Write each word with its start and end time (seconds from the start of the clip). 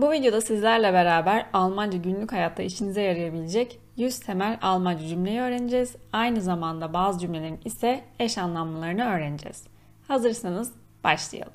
Bu 0.00 0.10
videoda 0.10 0.40
sizlerle 0.40 0.92
beraber 0.92 1.46
Almanca 1.52 1.98
günlük 1.98 2.32
hayatta 2.32 2.62
işinize 2.62 3.02
yarayabilecek 3.02 3.80
100 3.96 4.20
temel 4.20 4.58
Almanca 4.62 5.06
cümleyi 5.06 5.40
öğreneceğiz. 5.40 5.96
Aynı 6.12 6.40
zamanda 6.40 6.92
bazı 6.92 7.18
cümlelerin 7.18 7.60
ise 7.64 8.04
eş 8.18 8.38
anlamlılarını 8.38 9.04
öğreneceğiz. 9.04 9.66
Hazırsanız 10.08 10.72
başlayalım. 11.04 11.52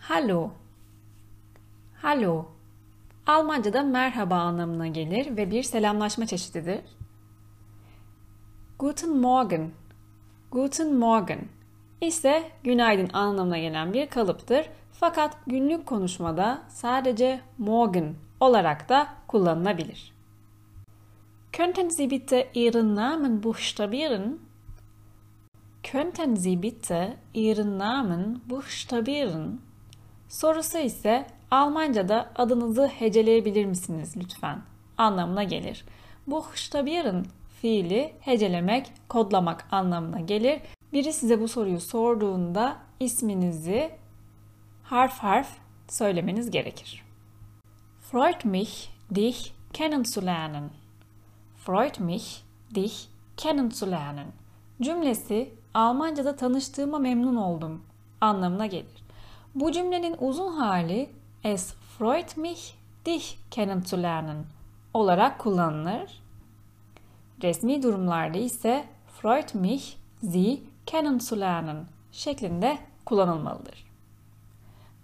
Hallo. 0.00 0.50
Hallo. 2.02 2.46
Almanca'da 3.26 3.82
merhaba 3.82 4.34
anlamına 4.34 4.86
gelir 4.86 5.36
ve 5.36 5.50
bir 5.50 5.62
selamlaşma 5.62 6.26
çeşididir. 6.26 6.80
Guten 8.78 9.16
Morgen. 9.16 9.70
Guten 10.50 10.94
Morgen 10.94 11.40
ise 12.00 12.50
günaydın 12.64 13.10
anlamına 13.12 13.58
gelen 13.58 13.92
bir 13.92 14.06
kalıptır. 14.06 14.66
Fakat 15.02 15.36
günlük 15.46 15.86
konuşmada 15.86 16.62
sadece 16.68 17.40
morgen 17.58 18.14
olarak 18.40 18.88
da 18.88 19.08
kullanılabilir. 19.28 20.12
Könnten 21.52 21.88
Sie 21.88 22.10
bitte 22.10 22.48
Ihren 22.54 22.96
Namen 22.96 23.42
buchstabieren? 23.42 24.38
Könnten 25.82 26.34
Sie 26.34 26.62
bitte 26.62 27.16
Ihren 27.34 27.78
Namen 27.78 28.40
buchstabieren? 28.50 29.58
Sorusu 30.28 30.78
ise 30.78 31.26
Almanca'da 31.50 32.30
adınızı 32.36 32.86
heceleyebilir 32.86 33.64
misiniz 33.64 34.14
lütfen 34.16 34.62
anlamına 34.98 35.42
gelir. 35.42 35.84
Buchstabieren 36.26 37.24
fiili 37.60 38.12
hecelemek, 38.20 38.92
kodlamak 39.08 39.66
anlamına 39.70 40.20
gelir. 40.20 40.60
Biri 40.92 41.12
size 41.12 41.40
bu 41.40 41.48
soruyu 41.48 41.80
sorduğunda 41.80 42.76
isminizi 43.00 44.01
harf 44.92 45.18
harf 45.18 45.48
söylemeniz 45.88 46.50
gerekir. 46.50 47.04
Freut 48.00 48.44
mich, 48.44 48.90
dich 49.14 49.52
kennenzulernen. 49.72 50.70
Freut 51.56 52.00
mich, 52.00 52.44
dich 52.74 53.08
kennenzulernen. 53.36 54.26
Cümlesi 54.82 55.54
Almanca'da 55.74 56.36
tanıştığıma 56.36 56.98
memnun 56.98 57.36
oldum 57.36 57.82
anlamına 58.20 58.66
gelir. 58.66 59.04
Bu 59.54 59.72
cümlenin 59.72 60.16
uzun 60.20 60.52
hali 60.52 61.10
es 61.44 61.74
freut 61.74 62.36
mich, 62.36 62.74
dich 63.06 63.34
kennenzulernen 63.50 64.44
olarak 64.94 65.38
kullanılır. 65.38 66.22
Resmi 67.42 67.82
durumlarda 67.82 68.38
ise 68.38 68.84
freut 69.20 69.54
mich, 69.54 69.96
sie 70.22 70.60
kennenzulernen 70.86 71.86
şeklinde 72.12 72.78
kullanılmalıdır. 73.04 73.91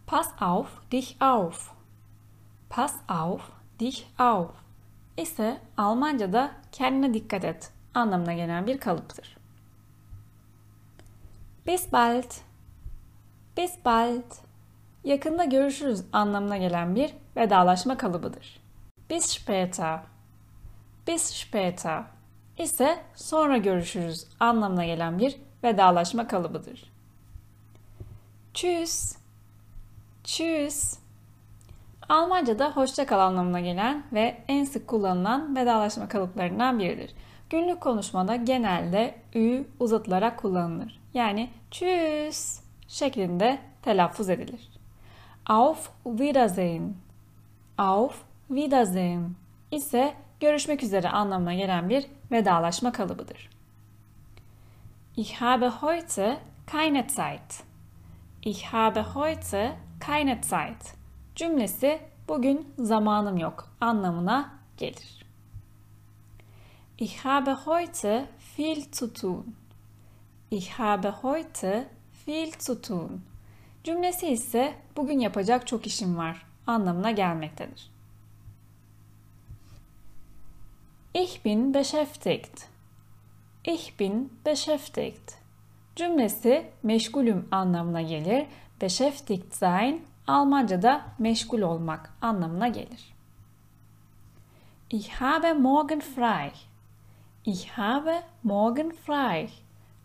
Pass 0.09 0.33
auf 0.41 0.81
dich 0.91 1.17
auf. 1.21 1.75
Pass 2.71 2.95
auf 3.09 3.43
dich 3.79 4.07
auf 4.19 4.51
ise 5.19 5.61
Almanca'da 5.77 6.51
kendine 6.73 7.15
dikkat 7.15 7.45
et 7.45 7.73
anlamına 7.95 8.33
gelen 8.35 8.67
bir 8.67 8.81
kalıptır. 8.81 9.37
Bis 11.67 11.93
bald. 11.93 12.31
Bis 13.57 13.73
bald. 13.85 14.33
Yakında 15.05 15.45
görüşürüz 15.45 16.05
anlamına 16.13 16.57
gelen 16.57 16.95
bir 16.95 17.15
vedalaşma 17.37 17.97
kalıbıdır. 17.97 18.61
Bis 19.11 19.39
später. 19.39 20.01
Bis 21.07 21.33
später 21.33 22.03
ise 22.59 22.99
sonra 23.15 23.57
görüşürüz 23.57 24.27
anlamına 24.41 24.85
gelen 24.85 25.19
bir 25.19 25.37
vedalaşma 25.63 26.29
kalıbıdır. 26.29 26.93
Tschüss. 28.55 29.18
Tschüss. 30.29 30.99
Almanca'da 32.09 32.71
hoşça 32.73 33.07
kal 33.07 33.21
anlamına 33.21 33.61
gelen 33.61 34.03
ve 34.13 34.45
en 34.49 34.65
sık 34.65 34.89
kullanılan 34.89 35.57
vedalaşma 35.57 36.09
kalıplarından 36.09 36.79
biridir. 36.79 37.15
Günlük 37.51 37.81
konuşmada 37.81 38.37
genelde 38.37 39.15
ü 39.35 39.65
uzatılarak 39.81 40.39
kullanılır. 40.39 41.01
Yani 41.15 41.51
tschüss 41.71 42.61
şeklinde 42.89 43.59
telaffuz 43.83 44.31
edilir. 44.31 44.69
Auf 45.47 45.91
Wiedersehen. 46.05 46.95
Auf 47.79 48.23
Wiedersehen 48.49 49.35
ise 49.71 50.15
görüşmek 50.41 50.83
üzere 50.83 51.09
anlamına 51.09 51.55
gelen 51.55 51.89
bir 51.89 52.07
vedalaşma 52.31 52.93
kalıbıdır. 52.93 53.51
Ich 55.17 55.41
habe 55.41 55.69
heute 55.69 56.39
keine 56.67 57.07
Zeit. 57.07 57.63
Ich 58.43 58.65
habe 58.65 59.03
heute 59.03 59.88
keine 60.01 60.41
Zeit 60.41 60.95
cümlesi 61.35 62.01
bugün 62.29 62.75
zamanım 62.79 63.37
yok 63.37 63.77
anlamına 63.81 64.59
gelir. 64.77 65.25
Ich 66.99 67.25
habe 67.25 67.55
heute 67.55 68.27
viel 68.59 68.93
zu 68.93 69.13
tun. 69.13 69.57
Ich 70.51 70.71
habe 70.71 71.11
heute 71.11 71.89
viel 72.27 72.53
zu 72.59 72.83
tun. 72.83 73.23
Cümlesi 73.85 74.29
ise 74.29 74.75
bugün 74.97 75.19
yapacak 75.19 75.67
çok 75.67 75.87
işim 75.87 76.17
var 76.17 76.47
anlamına 76.67 77.11
gelmektedir. 77.11 77.91
Ich 81.15 81.45
bin 81.45 81.75
beschäftigt. 81.75 82.67
Ich 83.65 83.99
bin 83.99 84.33
beschäftigt. 84.47 85.39
Cümlesi 85.97 86.71
meşgulüm 86.83 87.49
anlamına 87.51 88.03
gelir. 88.03 88.47
Beschäftigt 88.81 89.55
sein 89.55 90.01
Almanca'da 90.27 91.03
meşgul 91.19 91.61
olmak 91.61 92.15
anlamına 92.23 92.69
gelir. 92.69 93.15
Ich 94.91 95.11
habe 95.21 95.53
morgen 95.53 96.01
frei. 96.01 96.53
Ich 97.45 97.69
habe 97.69 98.23
morgen 98.43 98.91
frei. 98.91 99.49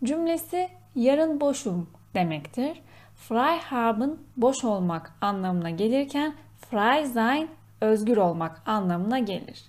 Cümlesi 0.04 0.68
yarın 0.94 1.40
boşum 1.40 1.90
demektir. 2.14 2.82
Frei 3.14 3.58
haben 3.58 4.16
boş 4.36 4.64
olmak 4.64 5.12
anlamına 5.20 5.70
gelirken 5.70 6.34
frei 6.70 7.06
sein 7.06 7.48
özgür 7.80 8.16
olmak 8.16 8.68
anlamına 8.68 9.18
gelir. 9.18 9.64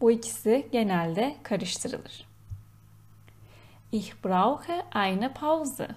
Bu 0.00 0.10
ikisi 0.10 0.68
genelde 0.72 1.36
karıştırılır. 1.42 2.26
Ich 3.92 4.24
brauche 4.24 4.84
eine 4.94 5.32
Pause. 5.32 5.88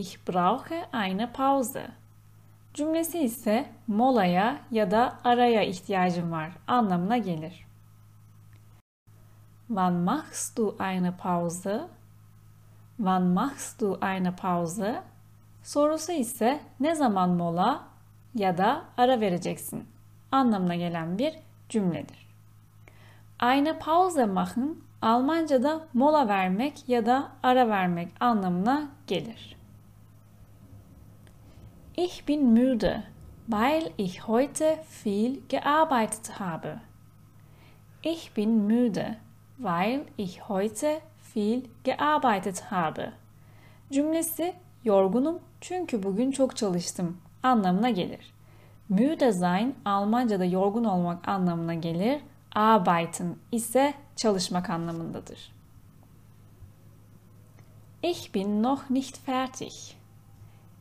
Ich 0.00 0.24
brauche 0.24 0.76
eine 0.92 1.26
Pause. 1.26 1.88
Cümlesi 2.74 3.18
ise 3.18 3.66
molaya 3.86 4.58
ya 4.70 4.90
da 4.90 5.18
araya 5.24 5.62
ihtiyacım 5.62 6.32
var 6.32 6.50
anlamına 6.66 7.18
gelir. 7.18 7.66
Wann 9.68 9.94
machst 9.94 10.58
du 10.58 10.76
eine 10.78 11.16
Pause? 11.16 11.88
Wann 12.96 13.22
machst 13.34 13.80
du 13.80 13.98
eine 14.00 14.36
Pause? 14.36 15.02
Sorusu 15.62 16.12
ise 16.12 16.60
ne 16.80 16.94
zaman 16.94 17.30
mola 17.30 17.82
ya 18.34 18.58
da 18.58 18.84
ara 18.96 19.20
vereceksin 19.20 19.84
anlamına 20.32 20.74
gelen 20.74 21.18
bir 21.18 21.38
cümledir. 21.68 22.26
Eine 23.40 23.78
Pause 23.78 24.26
machen 24.26 24.82
Almanca'da 25.02 25.80
mola 25.94 26.28
vermek 26.28 26.88
ya 26.88 27.06
da 27.06 27.28
ara 27.42 27.68
vermek 27.68 28.08
anlamına 28.20 28.88
gelir. 29.06 29.57
Ich 32.00 32.24
bin 32.24 32.52
müde, 32.52 33.02
weil 33.48 33.90
ich 33.96 34.28
heute 34.28 34.78
viel 34.88 35.42
gearbeitet 35.48 36.38
habe. 36.38 36.80
Ich 38.04 38.34
bin 38.36 38.66
müde, 38.66 39.16
weil 39.58 40.06
ich 40.16 40.48
heute 40.48 41.00
viel 41.34 41.68
gearbeitet 41.82 42.70
habe. 42.70 43.12
Cümlesi 43.90 44.54
yorgunum 44.84 45.40
çünkü 45.60 46.02
bugün 46.02 46.30
çok 46.30 46.56
çalıştım 46.56 47.16
anlamına 47.42 47.90
gelir. 47.90 48.32
Müde 48.88 49.32
sein 49.32 49.74
Almanca'da 49.84 50.44
yorgun 50.44 50.84
olmak 50.84 51.28
anlamına 51.28 51.74
gelir. 51.74 52.20
Arbeiten 52.54 53.36
ise 53.52 53.94
çalışmak 54.16 54.70
anlamındadır. 54.70 55.52
Ich 58.02 58.34
bin 58.34 58.62
noch 58.62 58.90
nicht 58.90 59.16
fertig. 59.16 59.97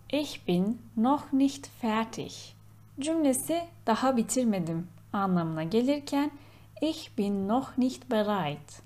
Ich 0.09 0.45
bin 0.45 0.79
noch 0.95 1.33
nicht 1.33 1.67
fertig. 1.67 2.55
Cümlesi 2.99 3.61
daha 3.85 4.17
bitirmedim 4.17 4.87
anlamına 5.13 5.63
gelirken 5.63 6.31
ich 6.81 7.17
bin 7.17 7.47
noch 7.47 7.77
nicht 7.77 8.11
bereit. 8.11 8.81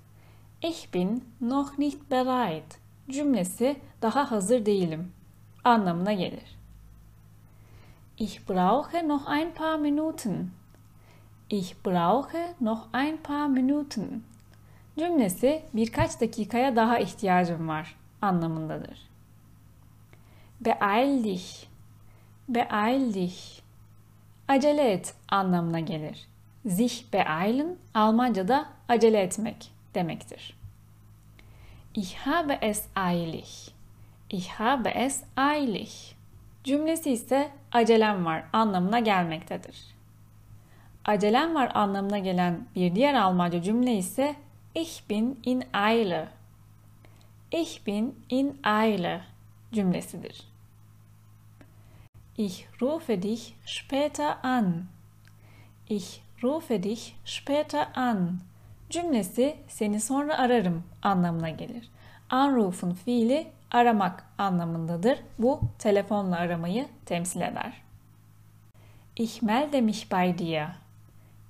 Ich 0.62 0.94
bin 0.94 1.24
noch 1.40 1.78
nicht 1.78 2.10
bereit 2.10 2.78
cümlesi 3.10 3.76
daha 4.02 4.30
hazır 4.30 4.66
değilim 4.66 5.12
anlamına 5.64 6.12
gelir. 6.12 6.58
Ich 8.18 8.48
brauche 8.48 9.08
noch 9.08 9.26
ein 9.26 9.54
paar 9.54 9.78
Minuten. 9.78 10.50
Ich 11.50 11.74
brauche 11.84 12.54
noch 12.60 12.88
ein 12.92 13.16
paar 13.22 13.48
Minuten. 13.48 14.22
Cümlesi 14.98 15.62
birkaç 15.74 16.20
dakikaya 16.20 16.76
daha 16.76 16.98
ihtiyacım 16.98 17.68
var 17.68 17.96
anlamındadır. 18.22 19.11
Beeil 20.64 21.24
dich. 21.24 21.68
Beeil 22.48 23.14
dich. 23.14 23.62
acele 24.48 24.92
et 24.92 25.14
anlamına 25.28 25.80
gelir. 25.80 26.28
Sich 26.66 27.12
beeilen 27.12 27.76
Almanca'da 27.94 28.66
acele 28.88 29.20
etmek 29.20 29.70
demektir. 29.94 30.56
Ich 31.94 32.16
habe 32.26 32.58
es 32.60 32.88
eilig. 32.94 33.72
Ich 34.30 34.50
habe 34.50 34.90
es 34.90 35.24
eilig. 35.36 36.14
Cümlesi 36.64 37.10
ise 37.10 37.50
acelem 37.72 38.24
var 38.24 38.44
anlamına 38.52 38.98
gelmektedir. 38.98 39.76
Acelem 41.04 41.54
var 41.54 41.70
anlamına 41.74 42.18
gelen 42.18 42.66
bir 42.74 42.94
diğer 42.94 43.14
Almanca 43.14 43.62
cümle 43.62 43.94
ise 43.94 44.36
Ich 44.74 45.10
bin 45.10 45.40
in 45.44 45.64
Eile. 45.74 46.28
Ich 47.50 47.86
bin 47.86 48.24
in 48.28 48.60
Eile 48.64 49.20
cümlesidir. 49.72 50.51
Ich 52.36 52.66
rufe 52.80 53.22
dich 53.22 53.54
später 53.66 54.44
an. 54.44 54.88
Ich 55.88 56.22
rufe 56.42 56.82
dich 56.82 57.14
später 57.24 57.96
an 57.96 58.40
cümlesi 58.90 59.56
seni 59.68 60.00
sonra 60.00 60.38
ararım 60.38 60.84
anlamına 61.02 61.50
gelir. 61.50 61.90
Anruf'un 62.30 62.94
fiili 62.94 63.46
aramak 63.70 64.24
anlamındadır. 64.38 65.18
Bu 65.38 65.60
telefonla 65.78 66.36
aramayı 66.36 66.86
temsil 67.06 67.40
eder. 67.40 67.72
Ich 69.16 69.42
melde 69.42 69.80
mich 69.80 70.12
bei 70.12 70.38
dir. 70.38 70.66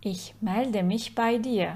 Ich 0.02 0.34
melde 0.42 0.82
mich 0.82 1.18
bei 1.18 1.44
dir 1.44 1.68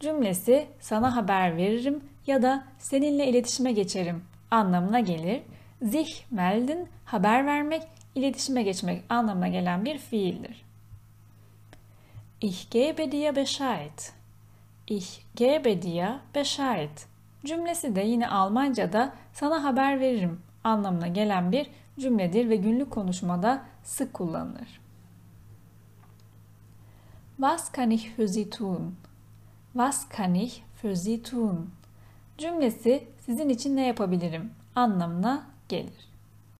cümlesi 0.00 0.66
sana 0.80 1.16
haber 1.16 1.56
veririm 1.56 2.04
ya 2.26 2.42
da 2.42 2.64
seninle 2.78 3.26
iletişime 3.26 3.72
geçerim 3.72 4.24
anlamına 4.50 5.00
gelir. 5.00 5.42
Sich 5.82 6.24
melden 6.30 6.86
haber 7.04 7.46
vermek, 7.46 7.82
iletişime 8.18 8.62
geçmek 8.62 9.04
anlamına 9.08 9.48
gelen 9.48 9.84
bir 9.84 9.98
fiildir. 9.98 10.64
Ich 12.40 12.70
gebe 12.70 13.12
dir 13.12 13.36
Bescheid. 13.36 13.98
Ich 14.86 15.20
gebe 15.36 15.82
dir 15.82 16.08
Bescheid 16.34 16.98
cümlesi 17.44 17.96
de 17.96 18.00
yine 18.00 18.28
Almanca'da 18.28 19.12
sana 19.32 19.64
haber 19.64 20.00
veririm 20.00 20.40
anlamına 20.64 21.08
gelen 21.08 21.52
bir 21.52 21.70
cümledir 21.98 22.48
ve 22.48 22.56
günlük 22.56 22.90
konuşmada 22.90 23.64
sık 23.82 24.14
kullanılır. 24.14 24.80
Was 27.36 27.72
kann 27.72 27.90
ich 27.90 28.10
für 28.16 28.28
Sie 28.28 28.50
tun? 28.50 28.96
Was 29.72 30.08
kann 30.08 30.34
ich 30.34 30.62
für 30.82 30.96
Sie 30.96 31.22
tun? 31.22 31.70
Cümlesi 32.38 33.08
sizin 33.26 33.48
için 33.48 33.76
ne 33.76 33.86
yapabilirim 33.86 34.50
anlamına 34.74 35.46
gelir. 35.68 36.08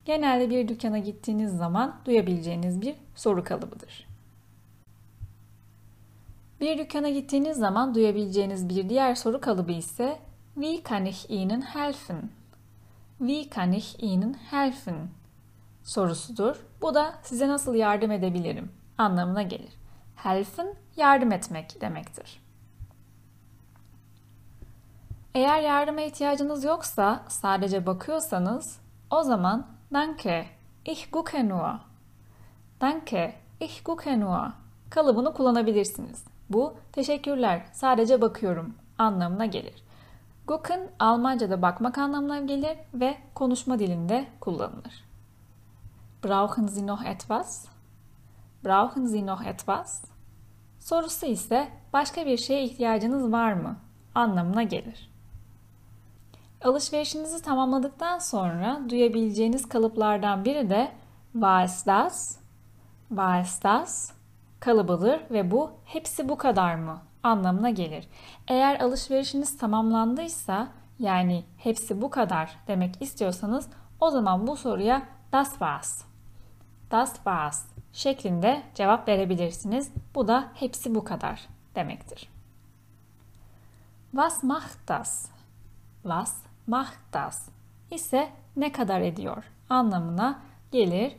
Genelde 0.09 0.51
bir 0.51 0.69
dükkana 0.69 0.99
gittiğiniz 0.99 1.57
zaman 1.57 1.97
duyabileceğiniz 2.05 2.81
bir 2.81 2.95
soru 3.15 3.45
kalıbıdır. 3.45 4.09
Bir 6.61 6.79
dükkana 6.79 7.09
gittiğiniz 7.09 7.57
zaman 7.57 7.95
duyabileceğiniz 7.95 8.69
bir 8.69 8.89
diğer 8.89 9.15
soru 9.15 9.41
kalıbı 9.41 9.73
ise 9.73 10.19
Wie 10.55 10.83
kann 10.83 11.05
ich 11.05 11.31
Ihnen 11.31 11.61
helfen? 11.61 12.31
Wie 13.19 13.49
kann 13.49 13.73
ich 13.73 13.97
Ihnen 13.99 14.35
helfen? 14.35 15.09
sorusudur. 15.83 16.57
Bu 16.83 16.95
da 16.95 17.15
size 17.23 17.49
nasıl 17.49 17.75
yardım 17.75 18.11
edebilirim 18.11 18.73
anlamına 18.99 19.43
gelir. 19.43 19.73
Helfen 20.17 20.75
yardım 20.97 21.33
etmek 21.33 21.81
demektir. 21.81 22.43
Eğer 25.35 25.61
yardıma 25.61 26.01
ihtiyacınız 26.01 26.65
yoksa 26.65 27.25
sadece 27.29 27.87
bakıyorsanız 27.87 28.79
o 29.11 29.23
zaman 29.23 29.78
danke, 29.93 30.47
ich 30.85 31.11
gucke 31.13 31.49
nur. 31.49 31.81
Danke, 32.81 33.35
ich 33.61 33.85
gucke 33.85 34.21
nur 34.21 34.69
kalıbını 34.91 35.35
kullanabilirsiniz. 35.35 36.25
Bu 36.51 36.75
teşekkürler, 36.93 37.63
sadece 37.73 38.21
bakıyorum 38.21 38.75
anlamına 38.99 39.47
gelir. 39.47 39.83
Gucken 40.47 40.91
Almanca'da 40.99 41.63
bakmak 41.63 41.99
anlamına 41.99 42.41
gelir 42.41 42.79
ve 42.95 43.19
konuşma 43.35 43.79
dilinde 43.79 44.27
kullanılır. 44.41 45.05
Brauchen 46.25 46.67
Sie 46.67 46.87
noch 46.87 47.05
etwas? 47.05 47.67
Brauchen 48.65 49.05
Sie 49.05 49.27
noch 49.27 49.47
etwas? 49.47 50.05
Sorusu 50.79 51.27
ise 51.27 51.69
başka 51.93 52.27
bir 52.27 52.37
şeye 52.37 52.65
ihtiyacınız 52.65 53.33
var 53.33 53.53
mı 53.53 53.77
anlamına 54.15 54.63
gelir. 54.63 55.08
Alışverişinizi 56.63 57.43
tamamladıktan 57.43 58.19
sonra 58.19 58.81
duyabileceğiniz 58.89 59.69
kalıplardan 59.69 60.45
biri 60.45 60.71
de 60.71 60.93
was 61.33 61.87
das, 61.87 62.39
was 63.09 63.63
das 63.63 64.13
kalıbıdır 64.61 65.21
ve 65.31 65.51
bu 65.51 65.71
hepsi 65.85 66.29
bu 66.29 66.39
kadar 66.39 66.75
mı 66.75 67.03
anlamına 67.23 67.71
gelir. 67.71 68.09
Eğer 68.49 68.81
alışverişiniz 68.81 69.59
tamamlandıysa 69.59 70.69
yani 70.99 71.45
hepsi 71.57 72.03
bu 72.03 72.11
kadar 72.11 72.57
demek 72.67 73.03
istiyorsanız 73.03 73.69
o 74.01 74.11
zaman 74.11 74.47
bu 74.47 74.57
soruya 74.57 75.03
das 75.33 75.51
war's, 75.51 76.03
das 76.91 77.15
war's 77.15 77.65
şeklinde 77.93 78.63
cevap 78.75 79.09
verebilirsiniz. 79.09 79.93
Bu 80.15 80.29
da 80.29 80.49
hepsi 80.55 80.95
bu 80.95 81.05
kadar 81.05 81.49
demektir. 81.75 82.29
Was 84.11 84.43
macht 84.43 84.89
das? 84.89 85.29
Was 86.03 86.48
macht 86.69 87.17
ise 87.91 88.29
ne 88.57 88.73
kadar 88.73 89.01
ediyor 89.01 89.45
anlamına 89.71 90.41
gelir. 90.73 91.17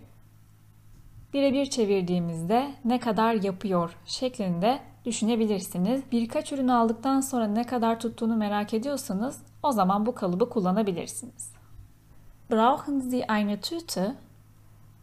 Birebir 1.34 1.66
çevirdiğimizde 1.66 2.72
ne 2.86 3.00
kadar 3.00 3.34
yapıyor 3.34 3.98
şeklinde 4.06 4.80
düşünebilirsiniz. 5.06 6.02
Birkaç 6.12 6.52
ürün 6.52 6.68
aldıktan 6.68 7.22
sonra 7.22 7.48
ne 7.48 7.64
kadar 7.64 8.00
tuttuğunu 8.00 8.36
merak 8.36 8.74
ediyorsanız 8.74 9.44
o 9.64 9.72
zaman 9.72 10.06
bu 10.06 10.16
kalıbı 10.16 10.50
kullanabilirsiniz. 10.50 11.54
Brauchen 12.52 13.00
Sie 13.00 13.26
eine 13.30 13.62
Tüte? 13.62 14.16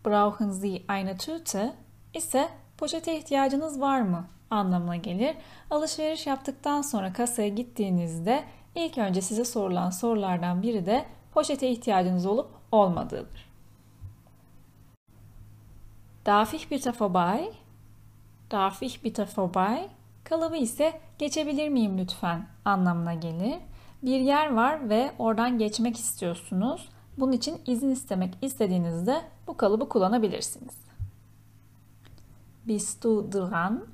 Brauchen 0.06 0.50
Sie 0.50 0.82
eine 0.88 1.16
Tüte? 1.16 1.75
ise 2.14 2.48
poşete 2.78 3.19
ihtiyacınız 3.19 3.81
var 3.81 4.00
mı 4.00 4.25
anlamına 4.50 4.96
gelir. 4.96 5.37
Alışveriş 5.70 6.26
yaptıktan 6.26 6.82
sonra 6.82 7.12
kasaya 7.12 7.48
gittiğinizde 7.48 8.44
ilk 8.76 8.99
önce 8.99 9.20
size 9.23 9.44
sorulan 9.44 9.90
sorulardan 9.90 10.62
biri 10.62 10.87
de 10.87 11.06
poşete 11.32 11.69
ihtiyacınız 11.70 12.26
olup 12.26 12.50
olmadığıdır. 12.73 13.46
Darf 16.26 16.55
ich 16.55 16.70
bitte 16.70 16.93
vorbei? 17.00 17.52
Darf 18.50 18.82
ich 18.82 19.05
bitte 19.05 19.26
vorbei? 19.37 19.89
Kalıbı 20.24 20.56
ise 20.56 21.01
geçebilir 21.19 21.69
miyim 21.69 21.98
lütfen 21.98 22.46
anlamına 22.65 23.15
gelir. 23.15 23.58
Bir 24.03 24.20
yer 24.20 24.55
var 24.55 24.89
ve 24.89 25.12
oradan 25.19 25.58
geçmek 25.58 25.96
istiyorsunuz. 25.96 26.89
Bunun 27.19 27.32
için 27.32 27.60
izin 27.67 27.91
istemek 27.91 28.34
istediğinizde 28.43 29.22
bu 29.46 29.56
kalıbı 29.56 29.89
kullanabilirsiniz. 29.89 30.74
Bist 32.67 33.05
du 33.05 33.32
dran? 33.32 33.84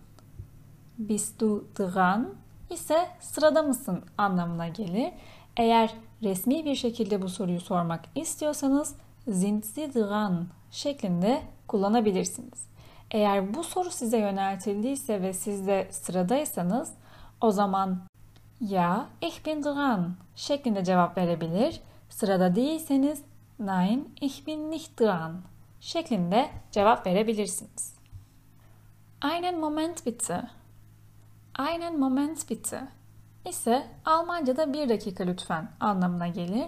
Bist 0.98 1.40
du 1.40 1.64
dran? 1.78 2.34
İse 2.72 3.08
sırada 3.20 3.62
mısın 3.62 4.04
anlamına 4.18 4.68
gelir. 4.68 5.12
Eğer 5.56 5.94
resmi 6.22 6.64
bir 6.64 6.74
şekilde 6.74 7.22
bu 7.22 7.28
soruyu 7.28 7.60
sormak 7.60 8.04
istiyorsanız 8.14 8.96
sind 9.32 9.64
Sie 9.64 9.94
dran 9.94 10.46
şeklinde 10.70 11.42
kullanabilirsiniz. 11.68 12.66
Eğer 13.10 13.54
bu 13.54 13.64
soru 13.64 13.90
size 13.90 14.18
yöneltildiyse 14.18 15.22
ve 15.22 15.32
siz 15.32 15.66
de 15.66 15.88
sıradaysanız 15.90 16.94
o 17.40 17.50
zaman 17.50 18.00
ya 18.60 19.06
ich 19.20 19.46
bin 19.46 19.64
dran 19.64 20.14
şeklinde 20.36 20.84
cevap 20.84 21.18
verebilir. 21.18 21.80
Sırada 22.08 22.54
değilseniz 22.54 23.22
nein 23.58 24.14
ich 24.20 24.46
bin 24.46 24.70
nicht 24.70 25.00
dran 25.00 25.40
şeklinde 25.80 26.48
cevap 26.70 27.06
verebilirsiniz. 27.06 27.94
Einen 29.22 29.58
Moment 29.58 30.06
bitte. 30.06 30.61
Einen 31.58 31.98
Moment 31.98 32.50
bitte 32.50 32.88
ise 33.44 33.86
Almanca'da 34.04 34.72
bir 34.72 34.88
dakika 34.88 35.24
lütfen 35.24 35.70
anlamına 35.80 36.28
gelir. 36.28 36.66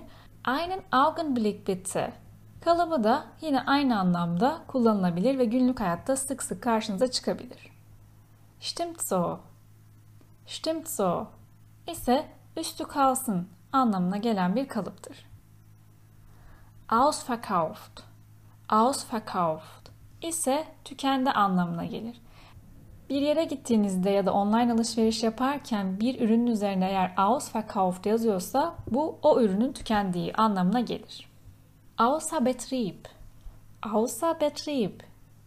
Einen 0.49 0.83
Augenblick 0.93 1.67
bitte 1.67 2.13
kalıbı 2.61 3.05
da 3.05 3.25
yine 3.41 3.61
aynı 3.61 3.99
anlamda 3.99 4.63
kullanılabilir 4.67 5.39
ve 5.39 5.45
günlük 5.45 5.81
hayatta 5.81 6.17
sık 6.17 6.43
sık 6.43 6.63
karşınıza 6.63 7.11
çıkabilir. 7.11 7.73
Stimmt 8.61 9.03
so. 9.03 9.41
Stimmt 10.47 10.89
so 10.89 11.27
ise 11.93 12.27
üstü 12.57 12.85
kalsın 12.85 13.49
anlamına 13.73 14.17
gelen 14.17 14.57
bir 14.57 14.69
kalıptır. 14.69 15.27
Ausverkauft. 16.89 18.01
Ausverkauft 18.69 19.91
ise 20.23 20.67
tükendi 20.85 21.31
anlamına 21.31 21.85
gelir. 21.85 22.24
Bir 23.11 23.23
yere 23.23 23.45
gittiğinizde 23.45 24.11
ya 24.11 24.27
da 24.27 24.33
online 24.33 24.73
alışveriş 24.73 25.23
yaparken 25.23 26.01
bir 26.01 26.21
ürünün 26.21 26.47
üzerine 26.47 26.89
eğer 26.89 27.13
ausverkauft 27.17 28.07
yazıyorsa 28.07 28.75
bu 28.91 29.19
o 29.23 29.41
ürünün 29.41 29.73
tükendiği 29.73 30.33
anlamına 30.35 30.81
gelir. 30.81 31.29
Außer 31.99 32.45
Betrieb. 32.45 33.05
Außer 33.83 34.41
Betrieb 34.41 35.01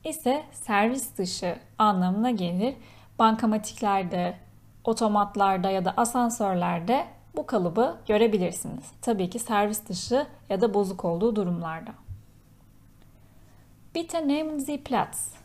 ise 0.04 0.44
servis 0.52 1.18
dışı 1.18 1.56
anlamına 1.78 2.32
gelir. 2.32 2.76
Bankamatiklerde, 3.20 4.38
otomatlarda 4.84 5.70
ya 5.70 5.86
da 5.86 5.94
asansörlerde 5.98 7.06
bu 7.36 7.46
kalıbı 7.46 7.98
görebilirsiniz. 8.08 8.92
Tabii 9.02 9.30
ki 9.30 9.40
servis 9.40 9.90
dışı 9.90 10.28
ya 10.50 10.62
da 10.62 10.74
bozuk 10.74 11.06
olduğu 11.06 11.36
durumlarda. 11.36 11.92
Bitte 13.96 14.28
nehmen 14.28 14.60
Sie 14.60 14.84
Platz. 14.84 15.37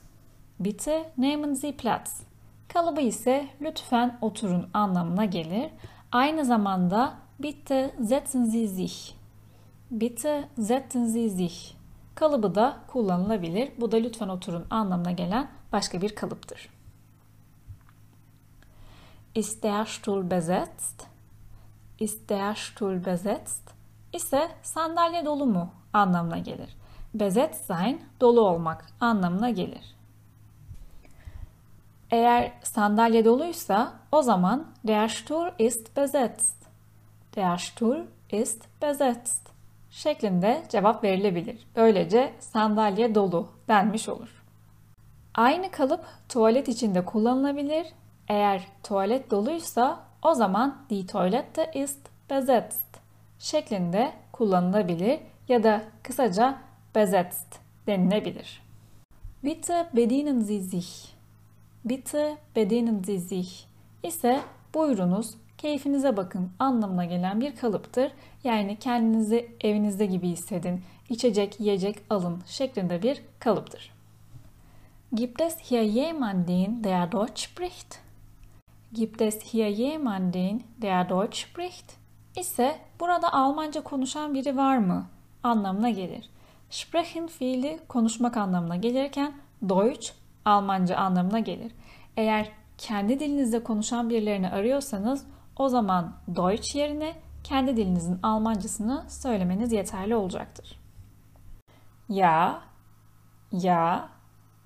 Bitte 0.64 1.12
nehmen 1.18 1.54
Sie 1.54 1.72
Platz. 1.72 2.22
Kalıbı 2.68 3.00
ise 3.00 3.48
lütfen 3.60 4.18
oturun 4.20 4.68
anlamına 4.74 5.24
gelir. 5.24 5.70
Aynı 6.12 6.44
zamanda 6.44 7.14
bitte 7.38 7.94
setzen 8.08 8.44
Sie 8.44 8.68
sich. 8.68 9.14
Bitte 9.90 10.48
setzen 10.60 11.06
Sie 11.06 11.28
sich. 11.28 11.74
Kalıbı 12.14 12.54
da 12.54 12.76
kullanılabilir. 12.86 13.72
Bu 13.80 13.92
da 13.92 13.96
lütfen 13.96 14.28
oturun 14.28 14.66
anlamına 14.70 15.12
gelen 15.12 15.50
başka 15.72 16.00
bir 16.00 16.14
kalıptır. 16.14 16.68
Ist 19.34 19.62
der 19.62 19.84
Stuhl 19.84 20.30
besetzt? 20.30 21.06
Ist 21.98 22.28
der 22.30 22.54
Stuhl 22.54 23.04
besetzt? 23.04 23.72
ise 24.12 24.48
sandalye 24.62 25.24
dolu 25.24 25.46
mu 25.46 25.70
anlamına 25.92 26.38
gelir. 26.38 26.76
Besetzt 27.14 27.64
sein 27.64 28.00
dolu 28.20 28.40
olmak 28.40 28.86
anlamına 29.00 29.50
gelir. 29.50 29.94
Eğer 32.12 32.52
sandalye 32.62 33.24
doluysa 33.24 33.92
o 34.12 34.22
zaman 34.22 34.66
der 34.84 35.08
Stuhl 35.08 35.50
ist 35.58 35.96
besetzt. 35.96 36.56
Der 37.36 37.56
Stuhl 37.56 38.06
ist 38.30 38.82
besetzt 38.82 39.48
şeklinde 39.90 40.62
cevap 40.68 41.04
verilebilir. 41.04 41.66
Böylece 41.76 42.32
sandalye 42.40 43.14
dolu 43.14 43.48
denmiş 43.68 44.08
olur. 44.08 44.42
Aynı 45.34 45.70
kalıp 45.70 46.04
tuvalet 46.28 46.68
içinde 46.68 47.04
kullanılabilir. 47.04 47.86
Eğer 48.28 48.62
tuvalet 48.82 49.30
doluysa 49.30 50.00
o 50.22 50.34
zaman 50.34 50.76
die 50.90 51.06
Toilette 51.06 51.70
ist 51.74 52.08
besetzt 52.30 53.00
şeklinde 53.38 54.12
kullanılabilir 54.32 55.20
ya 55.48 55.62
da 55.62 55.82
kısaca 56.02 56.58
besetzt 56.94 57.58
denilebilir. 57.86 58.62
Bitte 59.44 59.88
bedienen 59.96 60.40
Sie 60.40 60.60
sich. 60.60 61.11
Bitte 61.84 62.36
bedienen 62.56 63.02
Sie 63.02 63.18
sich 63.18 63.66
ise 64.02 64.40
buyurunuz, 64.74 65.34
keyfinize 65.58 66.16
bakın 66.16 66.50
anlamına 66.58 67.04
gelen 67.04 67.40
bir 67.40 67.56
kalıptır. 67.56 68.12
Yani 68.44 68.76
kendinizi 68.78 69.48
evinizde 69.60 70.06
gibi 70.06 70.28
hissedin, 70.28 70.80
içecek, 71.08 71.60
yiyecek 71.60 71.98
alın 72.10 72.42
şeklinde 72.46 73.02
bir 73.02 73.22
kalıptır. 73.38 73.92
Gibt 75.14 75.40
es 75.40 75.70
hier 75.70 75.84
jemanden, 75.84 76.84
der 76.84 77.12
Deutsch 77.12 77.48
spricht? 77.48 77.98
Gibt 78.92 79.22
es 79.22 79.54
hier 79.54 79.74
jemanden, 79.74 80.60
der 80.82 81.08
Deutsch 81.08 81.46
spricht? 81.46 82.02
ise 82.36 82.78
burada 83.00 83.32
Almanca 83.32 83.80
konuşan 83.80 84.34
biri 84.34 84.56
var 84.56 84.78
mı 84.78 85.06
anlamına 85.42 85.90
gelir. 85.90 86.30
Sprechen 86.70 87.26
fiili 87.26 87.80
konuşmak 87.88 88.36
anlamına 88.36 88.76
gelirken 88.76 89.32
Deutsch 89.68 90.12
Almanca 90.44 90.96
anlamına 90.96 91.38
gelir. 91.38 91.72
Eğer 92.16 92.52
kendi 92.78 93.20
dilinizde 93.20 93.62
konuşan 93.62 94.10
birilerini 94.10 94.50
arıyorsanız 94.50 95.26
o 95.56 95.68
zaman 95.68 96.16
Deutsch 96.36 96.76
yerine 96.76 97.14
kendi 97.44 97.76
dilinizin 97.76 98.18
Almancasını 98.22 99.04
söylemeniz 99.08 99.72
yeterli 99.72 100.14
olacaktır. 100.14 100.80
Ya, 102.08 102.62
ya, 103.52 104.08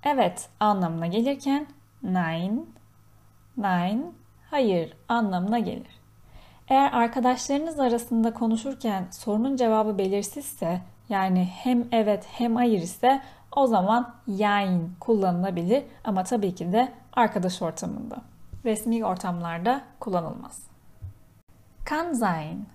evet 0.03 0.49
anlamına 0.61 1.07
gelirken 1.07 1.67
nein, 2.03 2.75
nein, 3.57 4.15
hayır 4.51 4.97
anlamına 5.09 5.59
gelir. 5.59 5.96
Eğer 6.69 6.93
arkadaşlarınız 6.93 7.81
arasında 7.81 8.35
konuşurken 8.35 9.07
sorunun 9.11 9.57
cevabı 9.57 9.99
belirsizse 9.99 10.81
yani 11.09 11.45
hem 11.45 11.89
evet 11.93 12.25
hem 12.29 12.57
hayır 12.57 12.83
ise 12.83 13.23
o 13.57 13.67
zaman 13.67 14.15
yain 14.27 14.93
kullanılabilir 15.01 15.85
ama 16.05 16.25
tabii 16.25 16.55
ki 16.55 16.73
de 16.73 16.93
arkadaş 17.13 17.63
ortamında. 17.63 18.17
Resmi 18.65 19.05
ortamlarda 19.05 19.83
kullanılmaz. 20.01 20.67
Kann 21.85 22.13
sein. 22.13 22.67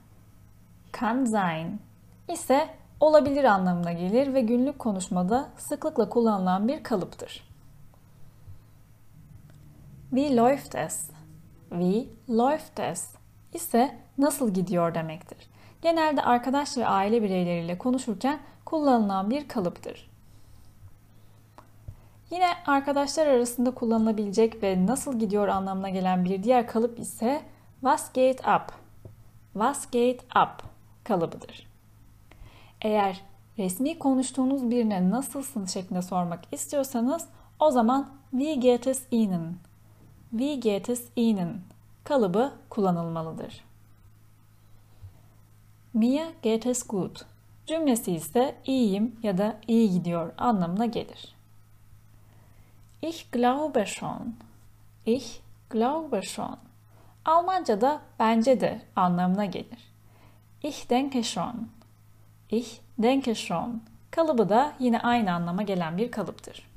Kann 0.91 1.25
sein 1.25 1.79
ise 2.27 2.69
olabilir 2.99 3.43
anlamına 3.43 3.91
gelir 3.91 4.33
ve 4.33 4.41
günlük 4.41 4.79
konuşmada 4.79 5.49
sıklıkla 5.57 6.09
kullanılan 6.09 6.67
bir 6.67 6.83
kalıptır. 6.83 7.43
Wie 10.09 10.35
läuft 10.35 10.75
es? 10.75 11.09
Wie 11.69 12.05
läuft 12.29 12.79
es? 12.79 13.20
İse 13.53 13.95
nasıl 14.17 14.53
gidiyor 14.53 14.95
demektir. 14.95 15.37
Genelde 15.81 16.21
arkadaş 16.21 16.77
ve 16.77 16.87
aile 16.87 17.23
bireyleriyle 17.23 17.77
konuşurken 17.77 18.39
kullanılan 18.65 19.29
bir 19.29 19.47
kalıptır. 19.47 20.11
Yine 22.31 22.47
arkadaşlar 22.65 23.27
arasında 23.27 23.71
kullanılabilecek 23.71 24.63
ve 24.63 24.85
nasıl 24.85 25.19
gidiyor 25.19 25.47
anlamına 25.47 25.89
gelen 25.89 26.25
bir 26.25 26.43
diğer 26.43 26.67
kalıp 26.67 26.99
ise 26.99 27.41
was 27.81 28.13
geht 28.13 28.39
up? 28.39 28.73
Was 29.53 29.91
geht 29.91 30.23
up 30.23 30.63
kalıbıdır. 31.03 31.67
Eğer 32.81 33.21
resmi 33.57 33.99
konuştuğunuz 33.99 34.69
birine 34.69 35.09
nasılsın 35.09 35.65
şeklinde 35.65 36.01
sormak 36.01 36.53
istiyorsanız 36.53 37.27
o 37.59 37.71
zaman 37.71 38.09
wie 38.31 38.55
geht 38.55 38.87
es 38.87 39.03
Ihnen? 39.11 39.55
Wie 40.31 40.55
geht 40.55 40.89
es 40.89 41.07
Ihnen 41.15 41.61
kalıbı 42.03 42.53
kullanılmalıdır. 42.69 43.63
Mir 45.93 46.27
geht 46.41 46.65
es 46.65 46.87
gut 46.87 47.25
cümlesi 47.67 48.11
ise 48.11 48.55
iyiyim 48.65 49.19
ya 49.23 49.37
da 49.37 49.57
iyi 49.67 49.91
gidiyor 49.91 50.33
anlamına 50.37 50.85
gelir. 50.85 51.35
Ich 53.01 53.31
glaube 53.31 53.85
schon. 53.85 54.35
Ich 55.05 55.39
glaube 55.69 56.21
schon. 56.21 56.57
Almanca'da 57.25 58.01
bence 58.19 58.61
de 58.61 58.81
anlamına 58.95 59.45
gelir. 59.45 59.91
Ich 60.63 60.89
denke 60.89 61.23
schon. 61.23 61.69
Ich 62.49 62.81
denke 62.97 63.35
schon. 63.35 63.81
Kalıbı 64.11 64.49
da 64.49 64.73
yine 64.79 64.99
aynı 64.99 65.33
anlama 65.33 65.63
gelen 65.63 65.97
bir 65.97 66.11
kalıptır. 66.11 66.69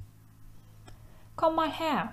Komm 1.36 1.54
mal 1.54 1.70
her. 1.70 2.08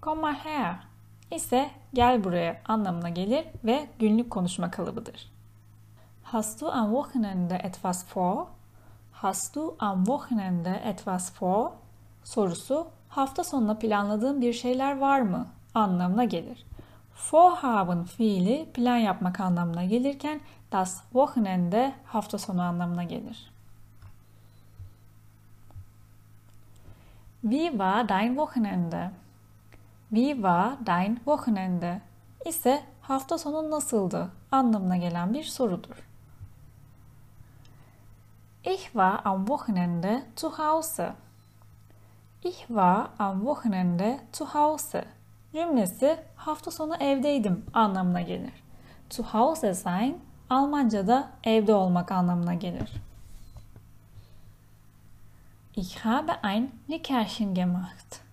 Komm 0.00 0.20
mal 0.20 0.34
her 0.34 0.87
ise 1.30 1.70
gel 1.94 2.24
buraya 2.24 2.60
anlamına 2.68 3.08
gelir 3.08 3.44
ve 3.64 3.88
günlük 3.98 4.30
konuşma 4.30 4.70
kalıbıdır. 4.70 5.32
Hast 6.22 6.60
du 6.60 6.72
am 6.72 6.94
Wochenende 6.94 7.56
etwas 7.56 8.16
vor? 8.16 8.46
Hast 9.12 9.56
du 9.56 9.76
am 9.78 10.04
Wochenende 10.04 10.80
etwas 10.84 11.42
vor? 11.42 11.70
sorusu 12.28 12.86
hafta 13.08 13.44
sonuna 13.44 13.74
planladığın 13.74 14.40
bir 14.40 14.52
şeyler 14.52 14.98
var 14.98 15.20
mı 15.20 15.46
anlamına 15.74 16.24
gelir. 16.24 16.66
Vorhaben 17.32 18.04
fiili 18.04 18.68
plan 18.74 18.96
yapmak 18.96 19.40
anlamına 19.40 19.84
gelirken 19.84 20.40
das 20.72 21.02
Wochenende 21.02 21.92
hafta 22.04 22.38
sonu 22.38 22.62
anlamına 22.62 23.04
gelir. 23.04 23.50
Wie 27.42 27.70
war 27.70 28.08
dein 28.08 28.36
Wochenende? 28.36 29.10
Wie 30.10 30.34
war 30.42 30.78
dein 30.86 31.16
Wochenende? 31.16 32.00
ise 32.44 32.82
hafta 33.00 33.38
sonu 33.38 33.70
nasıldı 33.70 34.30
anlamına 34.52 34.96
gelen 34.96 35.34
bir 35.34 35.44
sorudur. 35.44 36.08
Ich 38.64 38.84
war 38.84 39.26
am 39.26 39.46
Wochenende 39.46 40.22
zu 40.36 40.58
Hause. 40.58 41.12
Ich 42.44 42.58
war 42.58 43.08
am 43.18 43.38
Wochenende 43.38 44.20
zu 44.32 44.54
Hause 44.54 45.04
cümlesi 45.52 46.18
hafta 46.36 46.70
sonu 46.70 46.94
evdeydim 46.94 47.64
anlamına 47.74 48.20
gelir. 48.20 48.52
Zu 49.10 49.24
Hause 49.24 49.74
sein 49.74 50.18
Almanca'da 50.50 51.30
evde 51.44 51.74
olmak 51.74 52.12
anlamına 52.12 52.54
gelir. 52.54 52.92
Ich 55.76 56.04
habe 56.04 56.32
ein 56.42 56.70
Nickerchen 56.88 57.54
gemacht. 57.54 58.27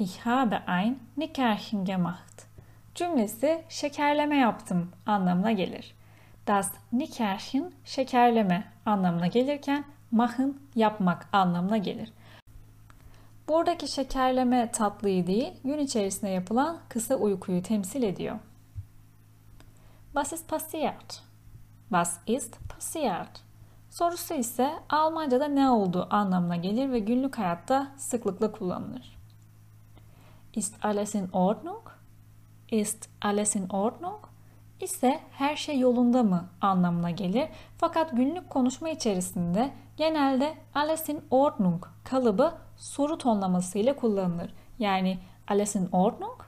Ich 0.00 0.24
habe 0.24 0.60
ein 0.68 1.00
Nickerchen 1.16 1.84
gemacht. 1.84 2.46
Cümlesi 2.94 3.64
şekerleme 3.68 4.36
yaptım 4.36 4.92
anlamına 5.06 5.52
gelir. 5.52 5.94
Das 6.46 6.72
Nickerchen 6.92 7.72
şekerleme 7.84 8.72
anlamına 8.86 9.26
gelirken 9.26 9.84
machen 10.10 10.54
yapmak 10.74 11.28
anlamına 11.32 11.76
gelir. 11.76 12.12
Buradaki 13.48 13.88
şekerleme 13.88 14.72
tatlıyı 14.72 15.26
değil, 15.26 15.52
gün 15.64 15.78
içerisinde 15.78 16.30
yapılan 16.30 16.78
kısa 16.88 17.14
uykuyu 17.14 17.62
temsil 17.62 18.02
ediyor. 18.02 18.38
Was 20.12 20.32
ist 20.32 20.48
passiert? 20.48 21.22
Was 21.88 22.18
ist 22.26 22.56
passiert? 22.68 23.40
Sorusu 23.90 24.34
ise 24.34 24.72
Almanca'da 24.88 25.48
ne 25.48 25.70
olduğu 25.70 26.06
anlamına 26.10 26.56
gelir 26.56 26.92
ve 26.92 26.98
günlük 26.98 27.38
hayatta 27.38 27.88
sıklıkla 27.96 28.52
kullanılır. 28.52 29.17
Ist 30.54 30.84
alles 30.84 31.14
in 31.14 31.28
Ordnung? 31.32 31.82
Ist 32.70 33.08
alles 33.20 33.56
in 33.56 33.68
Ordnung? 33.68 34.28
ise 34.80 35.20
her 35.32 35.56
şey 35.56 35.78
yolunda 35.78 36.22
mı 36.22 36.48
anlamına 36.60 37.10
gelir. 37.10 37.48
Fakat 37.78 38.10
günlük 38.10 38.50
konuşma 38.50 38.88
içerisinde 38.88 39.70
genelde 39.96 40.54
alles 40.74 41.08
in 41.08 41.22
Ordnung 41.30 41.84
kalıbı 42.04 42.54
soru 42.76 43.18
tonlamasıyla 43.18 43.96
kullanılır. 43.96 44.50
Yani 44.78 45.18
alles 45.48 45.76
in 45.76 45.88
Ordnung 45.92 46.40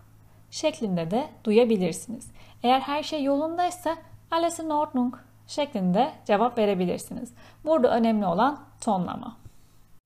şeklinde 0.51 1.11
de 1.11 1.29
duyabilirsiniz. 1.45 2.31
Eğer 2.63 2.81
her 2.81 3.03
şey 3.03 3.25
yolundaysa 3.25 3.97
alles 4.31 4.59
in 4.59 4.71
Ordnung 4.71 5.15
şeklinde 5.47 6.13
cevap 6.25 6.59
verebilirsiniz. 6.59 7.35
Burada 7.65 7.91
önemli 7.97 8.27
olan 8.27 8.61
tonlama. 8.81 9.37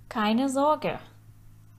Keine 0.09 0.49
Sorge. 0.49 0.99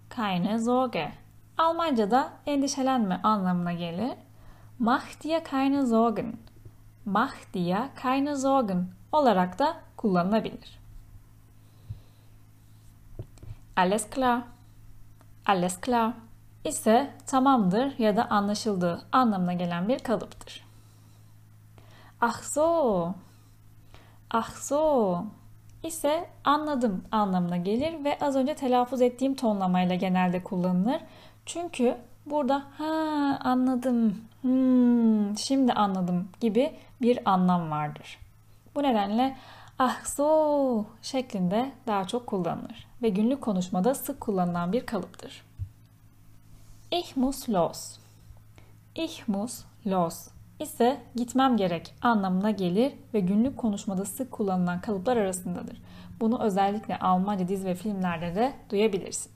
Keine 0.09 0.59
Sorge. 0.59 1.11
Almanca'da 1.57 2.29
endişelenme 2.45 3.19
anlamına 3.23 3.73
gelir. 3.73 4.11
Mach 4.79 5.23
dir 5.23 5.43
keine 5.43 5.85
Sorgen. 5.85 6.37
Mach 7.05 7.53
dir 7.53 7.77
keine 7.95 8.35
Sorgen 8.35 8.87
olarak 9.11 9.59
da 9.59 9.77
kullanılabilir. 9.97 10.79
Alles 13.75 14.09
klar. 14.09 14.41
Alles 15.45 15.81
klar 15.81 16.13
ise 16.65 17.11
tamamdır 17.27 17.99
ya 17.99 18.17
da 18.17 18.29
anlaşıldığı 18.29 19.01
anlamına 19.11 19.53
gelen 19.53 19.89
bir 19.89 19.99
kalıptır. 19.99 20.65
Ach 22.21 22.43
so. 22.43 23.13
Ach 24.31 24.49
so 24.49 25.23
ise 25.83 26.29
anladım 26.43 27.03
anlamına 27.11 27.57
gelir 27.57 28.03
ve 28.03 28.17
az 28.21 28.35
önce 28.35 28.55
telaffuz 28.55 29.01
ettiğim 29.01 29.35
tonlamayla 29.35 29.95
genelde 29.95 30.43
kullanılır. 30.43 31.01
Çünkü 31.45 31.97
burada 32.25 32.63
ha 32.77 32.85
anladım, 33.43 34.21
hmm, 34.41 35.37
şimdi 35.37 35.73
anladım 35.73 36.27
gibi 36.39 36.73
bir 37.01 37.19
anlam 37.31 37.71
vardır. 37.71 38.17
Bu 38.75 38.83
nedenle 38.83 39.37
ah 39.79 40.05
so 40.05 40.85
şeklinde 41.01 41.71
daha 41.87 42.07
çok 42.07 42.27
kullanılır 42.27 42.87
ve 43.01 43.09
günlük 43.09 43.41
konuşmada 43.41 43.95
sık 43.95 44.21
kullanılan 44.21 44.73
bir 44.73 44.85
kalıptır. 44.85 45.45
Ich 46.91 47.17
muss 47.17 47.49
los. 47.49 47.97
Ich 48.95 49.27
muss 49.27 49.63
los 49.85 50.27
ise 50.59 51.01
gitmem 51.15 51.57
gerek 51.57 51.93
anlamına 52.01 52.51
gelir 52.51 52.93
ve 53.13 53.19
günlük 53.19 53.57
konuşmada 53.57 54.05
sık 54.05 54.31
kullanılan 54.31 54.81
kalıplar 54.81 55.17
arasındadır. 55.17 55.81
Bunu 56.19 56.43
özellikle 56.43 56.99
Almanca 56.99 57.47
dizi 57.47 57.65
ve 57.65 57.75
filmlerde 57.75 58.35
de 58.35 58.53
duyabilirsiniz. 58.69 59.34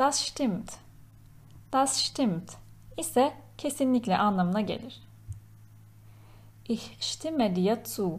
Das 0.00 0.20
stimmt. 0.20 0.72
Das 1.72 2.00
stimmt 2.00 2.56
ise 2.96 3.32
kesinlikle 3.58 4.18
anlamına 4.18 4.60
gelir. 4.60 5.02
Ich 6.68 6.96
stimme 7.00 7.56
dir 7.56 7.84
zu. 7.84 8.18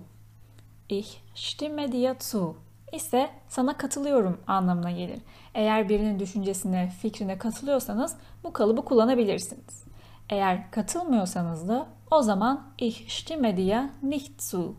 Ich 0.90 1.22
stimme 1.36 1.92
dir 1.92 2.16
zu 2.20 2.56
ise 2.94 3.30
sana 3.50 3.78
katılıyorum 3.78 4.42
anlamına 4.48 4.92
gelir. 4.92 5.20
Eğer 5.54 5.90
birinin 5.90 6.20
düşüncesine, 6.20 6.90
fikrine 7.02 7.38
katılıyorsanız 7.38 8.18
bu 8.44 8.54
kalıbı 8.54 8.86
kullanabilirsiniz. 8.86 9.84
Eğer 10.30 10.72
katılmıyorsanız 10.72 11.68
da 11.68 11.88
o 12.12 12.22
zaman 12.22 12.68
ich 12.78 13.10
stimme 13.10 13.58
dir 13.58 13.80
nicht 14.04 14.42
zu. 14.42 14.76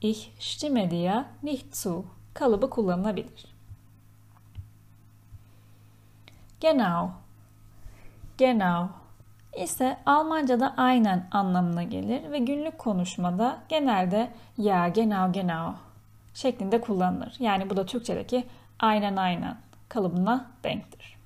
Ich 0.00 0.30
stimme 0.38 0.90
dir 0.90 1.24
nicht 1.42 1.76
zu 1.76 2.04
kalıbı 2.34 2.70
kullanılabilir. 2.70 3.55
Genau. 6.60 7.10
Genau 8.38 8.88
ise 9.56 9.96
Almanca'da 10.06 10.74
aynen 10.76 11.28
anlamına 11.30 11.82
gelir 11.82 12.30
ve 12.30 12.38
günlük 12.38 12.78
konuşmada 12.78 13.58
genelde 13.68 14.32
ya 14.58 14.88
genau 14.88 15.32
genau 15.32 15.72
şeklinde 16.34 16.80
kullanılır. 16.80 17.36
Yani 17.38 17.70
bu 17.70 17.76
da 17.76 17.86
Türkçedeki 17.86 18.44
aynen 18.80 19.16
aynen 19.16 19.56
kalıbına 19.88 20.46
denktir. 20.64 21.16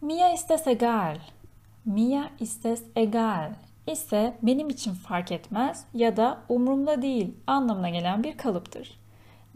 Mir 0.00 0.34
ist 0.34 0.50
es 0.50 0.66
egal. 0.66 1.18
Mir 1.84 2.24
ist 2.40 2.66
es 2.66 2.84
egal 2.96 3.52
ise 3.86 4.36
benim 4.42 4.68
için 4.68 4.94
fark 4.94 5.32
etmez 5.32 5.84
ya 5.94 6.16
da 6.16 6.38
umurumda 6.48 7.02
değil 7.02 7.34
anlamına 7.46 7.88
gelen 7.88 8.24
bir 8.24 8.36
kalıptır. 8.36 9.00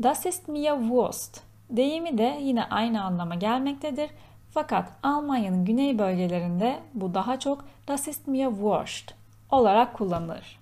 Das 0.03 0.27
ist 0.27 0.49
mir 0.49 0.79
Wurst 0.79 1.48
deyimi 1.71 2.19
de 2.19 2.39
yine 2.43 2.65
aynı 2.65 3.05
anlama 3.05 3.35
gelmektedir. 3.35 4.11
Fakat 4.51 4.93
Almanya'nın 5.03 5.65
güney 5.65 5.99
bölgelerinde 5.99 6.79
bu 6.95 7.15
daha 7.15 7.39
çok 7.39 7.65
Das 7.89 8.09
ist 8.09 8.29
mir 8.29 8.49
Wurst 8.49 9.15
olarak 9.51 9.95
kullanılır. 9.95 10.59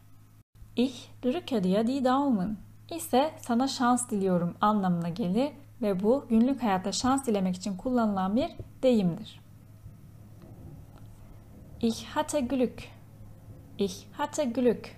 Ich 0.77 1.09
drücke 1.25 1.65
dir 1.65 1.87
die 1.87 2.05
Daumen 2.05 2.57
ise 2.91 3.31
sana 3.39 3.69
şans 3.69 4.11
diliyorum 4.11 4.55
anlamına 4.61 5.09
gelir 5.09 5.51
ve 5.83 6.03
bu 6.03 6.25
günlük 6.29 6.63
hayatta 6.63 6.93
şans 6.93 7.27
dilemek 7.27 7.57
için 7.57 7.77
kullanılan 7.77 8.37
bir 8.37 8.51
deyimdir. 8.83 9.41
Ich 11.81 12.07
hatte 12.07 12.41
Glück. 12.41 12.89
Ich 13.79 13.95
hatte 14.13 14.45
Glück 14.45 14.91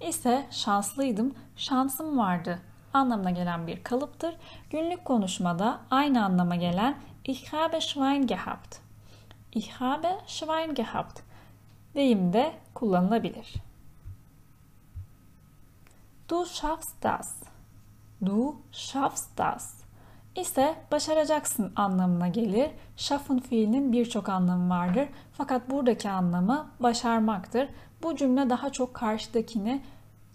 ise 0.00 0.46
şanslıydım, 0.50 1.34
şansım 1.56 2.18
vardı 2.18 2.58
anlamına 2.96 3.30
gelen 3.30 3.66
bir 3.66 3.84
kalıptır. 3.84 4.36
Günlük 4.70 5.04
konuşmada 5.04 5.80
aynı 5.90 6.24
anlama 6.24 6.56
gelen 6.56 6.96
Ich 7.24 7.52
habe 7.52 7.80
Schwein 7.80 8.26
gehabt. 8.26 8.76
Ich 9.52 9.72
habe 9.72 10.18
Schwein 10.26 10.74
gehabt 10.74 11.20
deyimde 11.94 12.52
kullanılabilir. 12.74 13.54
Du 16.28 16.46
schaffst 16.46 17.02
das. 17.02 17.42
Du 18.26 18.56
schaffst 18.72 19.38
das 19.38 19.86
ise 20.36 20.74
başaracaksın 20.92 21.72
anlamına 21.76 22.28
gelir. 22.28 22.70
Schaffen 22.96 23.38
fiilinin 23.38 23.92
birçok 23.92 24.28
anlamı 24.28 24.70
vardır. 24.70 25.08
Fakat 25.32 25.70
buradaki 25.70 26.10
anlamı 26.10 26.66
başarmaktır. 26.80 27.68
Bu 28.02 28.16
cümle 28.16 28.50
daha 28.50 28.70
çok 28.70 28.94
karşıdakini 28.94 29.82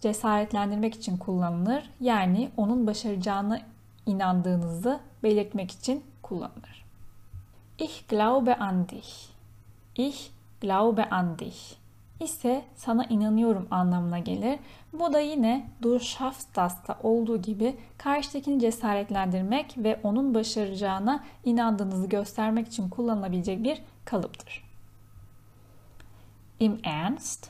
cesaretlendirmek 0.01 0.95
için 0.95 1.17
kullanılır. 1.17 1.89
Yani 1.99 2.51
onun 2.57 2.87
başaracağına 2.87 3.59
inandığınızı 4.05 4.99
belirtmek 5.23 5.71
için 5.71 6.03
kullanılır. 6.21 6.85
Ich 7.79 8.07
glaube 8.09 8.55
an 8.55 8.89
dich. 8.89 9.09
Ich 9.95 10.29
glaube 10.61 11.09
an 11.09 11.39
dich 11.39 11.81
ise 12.19 12.65
sana 12.75 13.05
inanıyorum 13.05 13.67
anlamına 13.71 14.19
gelir. 14.19 14.59
Bu 14.93 15.13
da 15.13 15.19
yine 15.19 15.67
Du 15.83 15.99
schaffst 15.99 16.55
das'ta 16.55 16.99
olduğu 17.03 17.41
gibi 17.41 17.75
karşıdakini 17.97 18.59
cesaretlendirmek 18.59 19.75
ve 19.77 19.99
onun 20.03 20.33
başaracağına 20.33 21.23
inandığınızı 21.45 22.07
göstermek 22.07 22.67
için 22.67 22.89
kullanılabilecek 22.89 23.63
bir 23.63 23.81
kalıptır. 24.05 24.63
Im 26.59 26.79
Ernst, 26.83 27.49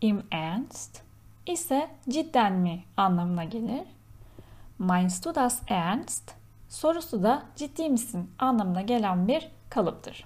im 0.00 0.22
Ernst 0.30 1.02
ise 1.46 1.90
cidden 2.08 2.52
mi 2.52 2.84
anlamına 2.96 3.44
gelir. 3.44 3.84
Meinst 4.78 5.24
du 5.24 5.34
das 5.34 5.62
ernst? 5.68 6.34
Sorusu 6.68 7.22
da 7.22 7.42
ciddi 7.56 7.88
misin 7.88 8.30
anlamına 8.38 8.82
gelen 8.82 9.28
bir 9.28 9.48
kalıptır. 9.70 10.24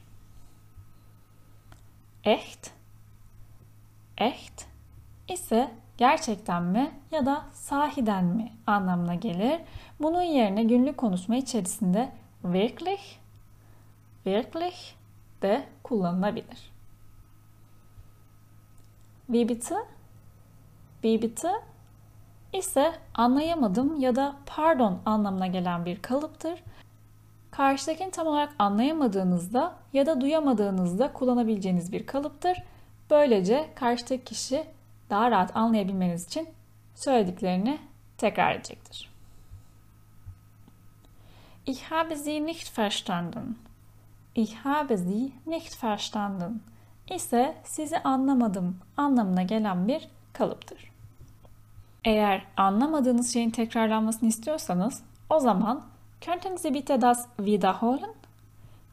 Echt 2.25 2.77
echt 4.17 4.67
ise 5.29 5.71
gerçekten 5.99 6.63
mi 6.63 6.91
ya 7.11 7.27
da 7.27 7.45
sahiden 7.53 8.25
mi 8.25 8.53
anlamına 8.67 9.15
gelir. 9.15 9.61
Bunun 10.01 10.23
yerine 10.23 10.65
günlük 10.65 10.97
konuşma 10.97 11.37
içerisinde 11.37 12.13
wirklich, 12.43 13.19
wirklich 14.25 14.95
de 15.43 15.67
kullanılabilir. 15.83 16.73
Wie 19.27 19.49
bitte? 19.49 19.96
Wie 21.07 21.23
bitte? 21.23 21.53
ise 22.53 22.93
anlayamadım 23.15 24.01
ya 24.01 24.17
da 24.17 24.37
pardon 24.47 24.99
anlamına 25.07 25.47
gelen 25.47 25.85
bir 25.85 26.03
kalıptır. 26.03 26.63
Karşıdakini 27.51 28.11
tam 28.11 28.27
olarak 28.27 28.55
anlayamadığınızda 28.59 29.75
ya 29.93 30.07
da 30.07 30.21
duyamadığınızda 30.21 31.13
kullanabileceğiniz 31.13 31.93
bir 31.93 32.07
kalıptır. 32.07 32.63
Böylece 33.11 33.71
karşıdaki 33.75 34.25
kişi 34.25 34.65
daha 35.11 35.31
rahat 35.31 35.57
anlayabilmeniz 35.57 36.27
için 36.27 36.49
söylediklerini 36.95 37.79
tekrar 38.19 38.55
edecektir. 38.55 39.11
Ich 41.67 41.83
habe 41.83 42.17
Sie 42.17 42.47
nicht 42.47 42.79
verstanden. 42.79 43.57
Ich 44.35 44.57
habe 44.57 44.97
Sie 44.97 45.33
nicht 45.47 45.85
verstanden 45.85 46.61
ise 47.11 47.57
sizi 47.65 47.99
anlamadım 47.99 48.79
anlamına 48.97 49.43
gelen 49.43 49.89
bir 49.89 50.09
kalıptır. 50.33 50.96
Eğer 52.07 52.43
anlamadığınız 52.57 53.33
şeyin 53.33 53.51
tekrarlanmasını 53.51 54.29
istiyorsanız 54.29 55.03
o 55.31 55.41
zaman 55.41 55.87
könnten 56.21 56.57
Sie 56.57 56.75
bitte 56.75 57.01
das 57.01 57.27
wiederholen? 57.37 58.15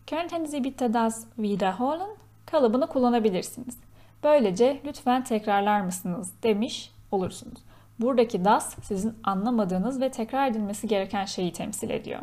Könnten 0.07 0.45
Sie 0.45 0.63
bitte 0.63 0.93
das 0.93 1.25
wiederholen? 1.35 2.09
kalıbını 2.45 2.87
kullanabilirsiniz. 2.87 3.77
Böylece 4.23 4.81
lütfen 4.85 5.23
tekrarlar 5.23 5.81
mısınız 5.81 6.33
demiş 6.43 6.91
olursunuz. 7.11 7.59
Buradaki 7.99 8.45
das 8.45 8.75
sizin 8.83 9.17
anlamadığınız 9.23 10.01
ve 10.01 10.11
tekrar 10.11 10.47
edilmesi 10.47 10.87
gereken 10.87 11.25
şeyi 11.25 11.53
temsil 11.53 11.89
ediyor. 11.89 12.21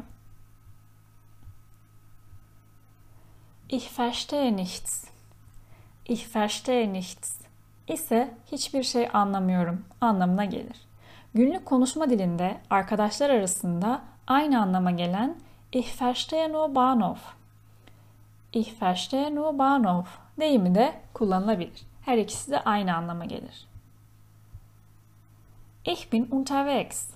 Ich 3.68 3.98
verstehe 3.98 4.56
nichts. 4.56 5.04
Ich 6.06 6.36
verstehe 6.36 6.92
nichts 6.92 7.39
ise 7.90 8.34
hiçbir 8.52 8.82
şey 8.82 9.08
anlamıyorum 9.12 9.84
anlamına 10.00 10.44
gelir. 10.44 10.80
Günlük 11.34 11.66
konuşma 11.66 12.10
dilinde 12.10 12.60
arkadaşlar 12.70 13.30
arasında 13.30 14.02
aynı 14.26 14.62
anlama 14.62 14.90
gelen 14.90 15.36
Ich 15.72 16.02
verstehe 16.02 16.52
nur 16.52 16.74
Bahnhof. 16.74 17.18
Ich 18.52 18.82
verstehe 18.82 19.34
nur 19.34 19.58
Bahnhof 19.58 20.18
deyimi 20.40 20.74
de 20.74 20.94
kullanılabilir. 21.14 21.82
Her 22.04 22.18
ikisi 22.18 22.50
de 22.50 22.60
aynı 22.60 22.96
anlama 22.96 23.24
gelir. 23.24 23.66
Ich 25.84 26.12
bin 26.12 26.28
unterwegs. 26.30 27.10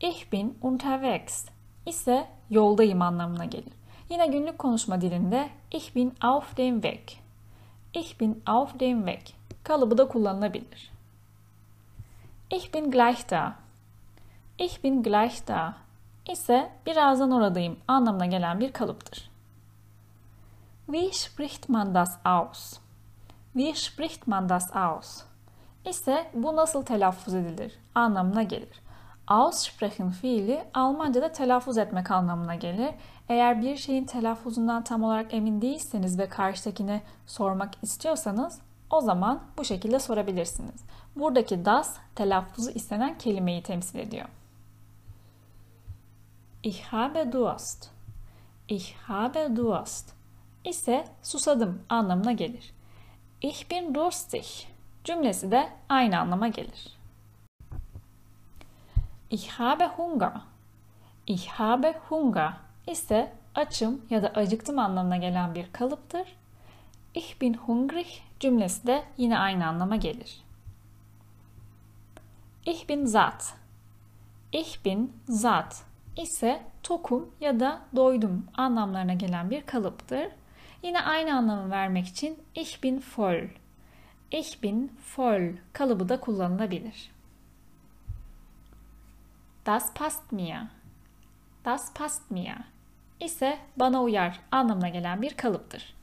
Ich 0.00 0.32
bin 0.32 0.58
unterwegs 0.62 1.44
ise 1.86 2.26
yoldayım 2.50 3.02
anlamına 3.02 3.44
gelir. 3.44 3.72
Yine 4.10 4.26
günlük 4.26 4.58
konuşma 4.58 5.00
dilinde 5.00 5.48
ich 5.70 5.94
bin 5.94 6.14
auf 6.20 6.56
dem 6.56 6.82
Weg. 6.82 7.18
Ich 7.94 8.20
bin 8.20 8.42
auf 8.46 8.80
dem 8.80 9.06
Weg 9.06 9.37
kalıbı 9.68 9.98
da 9.98 10.08
kullanılabilir. 10.08 10.92
Ich 12.50 12.74
bin 12.74 12.90
gleich 12.90 13.30
da. 13.30 13.54
Ich 14.58 14.84
bin 14.84 15.02
gleich 15.02 15.48
da 15.48 15.74
ise 16.28 16.72
birazdan 16.86 17.30
oradayım 17.30 17.78
anlamına 17.88 18.26
gelen 18.26 18.60
bir 18.60 18.72
kalıptır. 18.72 19.30
Wie 20.86 21.12
spricht 21.12 21.68
man 21.68 21.94
das 21.94 22.18
aus? 22.24 22.78
Wie 23.52 23.74
spricht 23.74 24.26
man 24.26 24.48
das 24.48 24.76
aus? 24.76 25.22
ise 25.84 26.30
bu 26.34 26.56
nasıl 26.56 26.82
telaffuz 26.82 27.34
edilir 27.34 27.78
anlamına 27.94 28.42
gelir. 28.42 28.80
Aussprechen 29.26 30.10
fiili 30.10 30.64
Almanca'da 30.74 31.32
telaffuz 31.32 31.78
etmek 31.78 32.10
anlamına 32.10 32.54
gelir. 32.54 32.90
Eğer 33.28 33.62
bir 33.62 33.76
şeyin 33.76 34.04
telaffuzundan 34.04 34.84
tam 34.84 35.02
olarak 35.02 35.34
emin 35.34 35.62
değilseniz 35.62 36.18
ve 36.18 36.28
karşıdakine 36.28 37.02
sormak 37.26 37.70
istiyorsanız 37.82 38.60
o 38.90 39.00
zaman 39.00 39.42
bu 39.58 39.64
şekilde 39.64 39.98
sorabilirsiniz. 39.98 40.84
Buradaki 41.16 41.64
das 41.64 41.96
telaffuzu 42.14 42.70
istenen 42.70 43.18
kelimeyi 43.18 43.62
temsil 43.62 43.98
ediyor. 43.98 44.28
Ich 46.62 46.84
habe 46.84 47.32
Durst. 47.32 47.90
Ich 48.68 48.94
habe 48.96 49.56
Durst 49.56 50.12
ise 50.64 51.04
susadım 51.22 51.82
anlamına 51.88 52.32
gelir. 52.32 52.72
Ich 53.40 53.70
bin 53.70 53.94
durstig 53.94 54.44
cümlesi 55.04 55.50
de 55.50 55.68
aynı 55.88 56.18
anlama 56.20 56.48
gelir. 56.48 56.98
Ich 59.30 59.50
habe 59.50 59.86
Hunger. 59.86 60.32
Ich 61.26 61.48
habe 61.48 62.00
Hunger 62.08 62.52
ise 62.86 63.32
açım 63.54 64.02
ya 64.10 64.22
da 64.22 64.28
acıktım 64.28 64.78
anlamına 64.78 65.16
gelen 65.16 65.54
bir 65.54 65.72
kalıptır. 65.72 66.37
Ich 67.18 67.40
bin 67.40 67.54
hungrig 67.54 68.06
cümlesi 68.40 68.86
de 68.86 69.04
yine 69.16 69.38
aynı 69.38 69.66
anlama 69.66 69.96
gelir. 69.96 70.40
Ich 72.66 72.88
bin 72.88 73.06
satt. 73.06 73.54
Ich 74.52 74.84
bin 74.84 75.12
satt 75.30 75.84
ise 76.16 76.62
tokum 76.82 77.30
ya 77.40 77.60
da 77.60 77.80
doydum 77.96 78.46
anlamlarına 78.54 79.14
gelen 79.14 79.50
bir 79.50 79.66
kalıptır. 79.66 80.28
Yine 80.82 81.00
aynı 81.00 81.36
anlamı 81.36 81.70
vermek 81.70 82.06
için 82.06 82.38
ich 82.54 82.82
bin 82.82 83.04
voll. 83.16 83.48
Ich 84.30 84.62
bin 84.62 84.92
voll 85.16 85.52
kalıbı 85.72 86.08
da 86.08 86.20
kullanılabilir. 86.20 87.10
Das 89.66 89.94
passt 89.94 90.32
mir. 90.32 90.58
Das 91.64 91.94
passt 91.94 92.30
mir 92.30 92.54
ise 93.20 93.58
bana 93.76 94.02
uyar 94.02 94.40
anlamına 94.50 94.88
gelen 94.88 95.22
bir 95.22 95.36
kalıptır. 95.36 95.97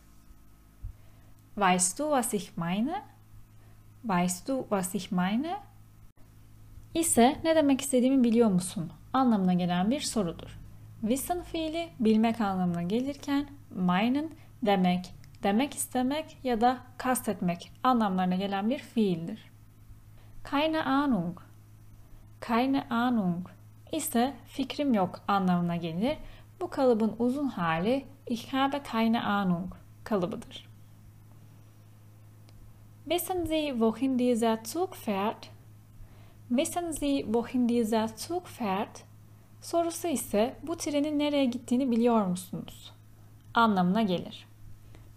Weißt 1.56 2.00
du, 2.00 2.12
was 2.12 2.34
ich 2.34 2.58
meine? 2.58 3.02
Weißt 4.04 4.50
du, 4.50 4.66
was 4.70 4.96
ich 4.96 5.12
meine? 5.12 5.58
ise 6.94 7.36
ne 7.44 7.56
demek 7.56 7.82
istediğimi 7.82 8.24
biliyor 8.24 8.50
musun? 8.50 8.92
anlamına 9.14 9.54
gelen 9.54 9.92
bir 9.92 10.00
sorudur. 10.00 10.60
Wissen 11.02 11.42
fiili 11.42 11.90
bilmek 12.00 12.42
anlamına 12.42 12.84
gelirken 12.84 13.46
meinen 13.70 14.30
demek, 14.66 15.14
demek 15.44 15.74
istemek 15.74 16.38
ya 16.44 16.62
da 16.62 16.78
kastetmek 16.98 17.72
anlamlarına 17.84 18.36
gelen 18.36 18.70
bir 18.70 18.80
fiildir. 18.80 19.52
Keine 20.44 20.84
Ahnung, 20.84 21.40
keine 22.40 22.88
Ahnung 22.90 23.48
ise 23.92 24.34
fikrim 24.48 24.94
yok 24.94 25.22
anlamına 25.28 25.76
gelir. 25.76 26.18
Bu 26.62 26.70
kalıbın 26.70 27.16
uzun 27.20 27.48
hali 27.48 28.06
ich 28.28 28.54
habe 28.54 28.84
keine 28.84 29.24
Ahnung 29.24 29.74
kalıbıdır. 30.04 30.75
Wissen 33.08 33.46
Sie, 33.46 33.80
wohin 33.80 34.18
dieser 34.18 34.64
Zug 34.64 34.96
fährt? 34.96 35.52
Wissen 36.50 36.92
Sie, 36.92 37.26
wohin 37.28 37.68
dieser 37.68 38.16
Zug 38.16 38.48
fährt? 38.48 39.06
Sorusu 39.62 40.08
ise 40.08 40.56
bu 40.64 40.78
trenin 40.78 41.20
nereye 41.20 41.46
gittiğini 41.46 41.92
biliyor 41.92 42.26
musunuz? 42.26 42.94
Anlamına 43.54 44.02
gelir. 44.02 44.48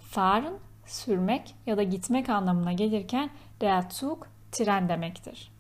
Fahren, 0.01 0.55
sürmek 0.87 1.55
ya 1.67 1.77
da 1.77 1.83
gitmek 1.83 2.29
anlamına 2.29 2.73
gelirken 2.73 3.31
der 3.61 3.85
Zug 3.91 4.27
tren 4.53 4.89
demektir. 4.89 5.51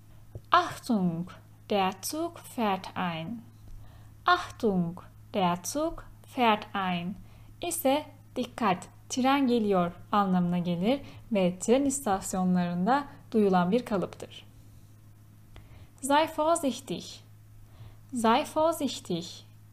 Achtung, 0.50 1.30
der 1.70 1.92
Zug 2.02 2.38
fährt 2.38 2.96
ein. 2.96 3.42
Achtung, 4.26 5.00
der 5.34 5.62
Zug 5.62 6.04
fährt 6.26 6.66
ein 6.74 7.14
ise 7.62 8.02
dikkat, 8.36 8.88
tren 9.08 9.46
geliyor 9.46 9.92
anlamına 10.12 10.58
gelir 10.58 11.00
ve 11.32 11.58
tren 11.58 11.84
istasyonlarında 11.84 13.04
duyulan 13.32 13.70
bir 13.70 13.84
kalıptır. 13.84 14.44
Sei 16.02 16.28
vorsichtig. 16.38 17.04
Sei 18.14 18.44
vorsichtig 18.56 19.26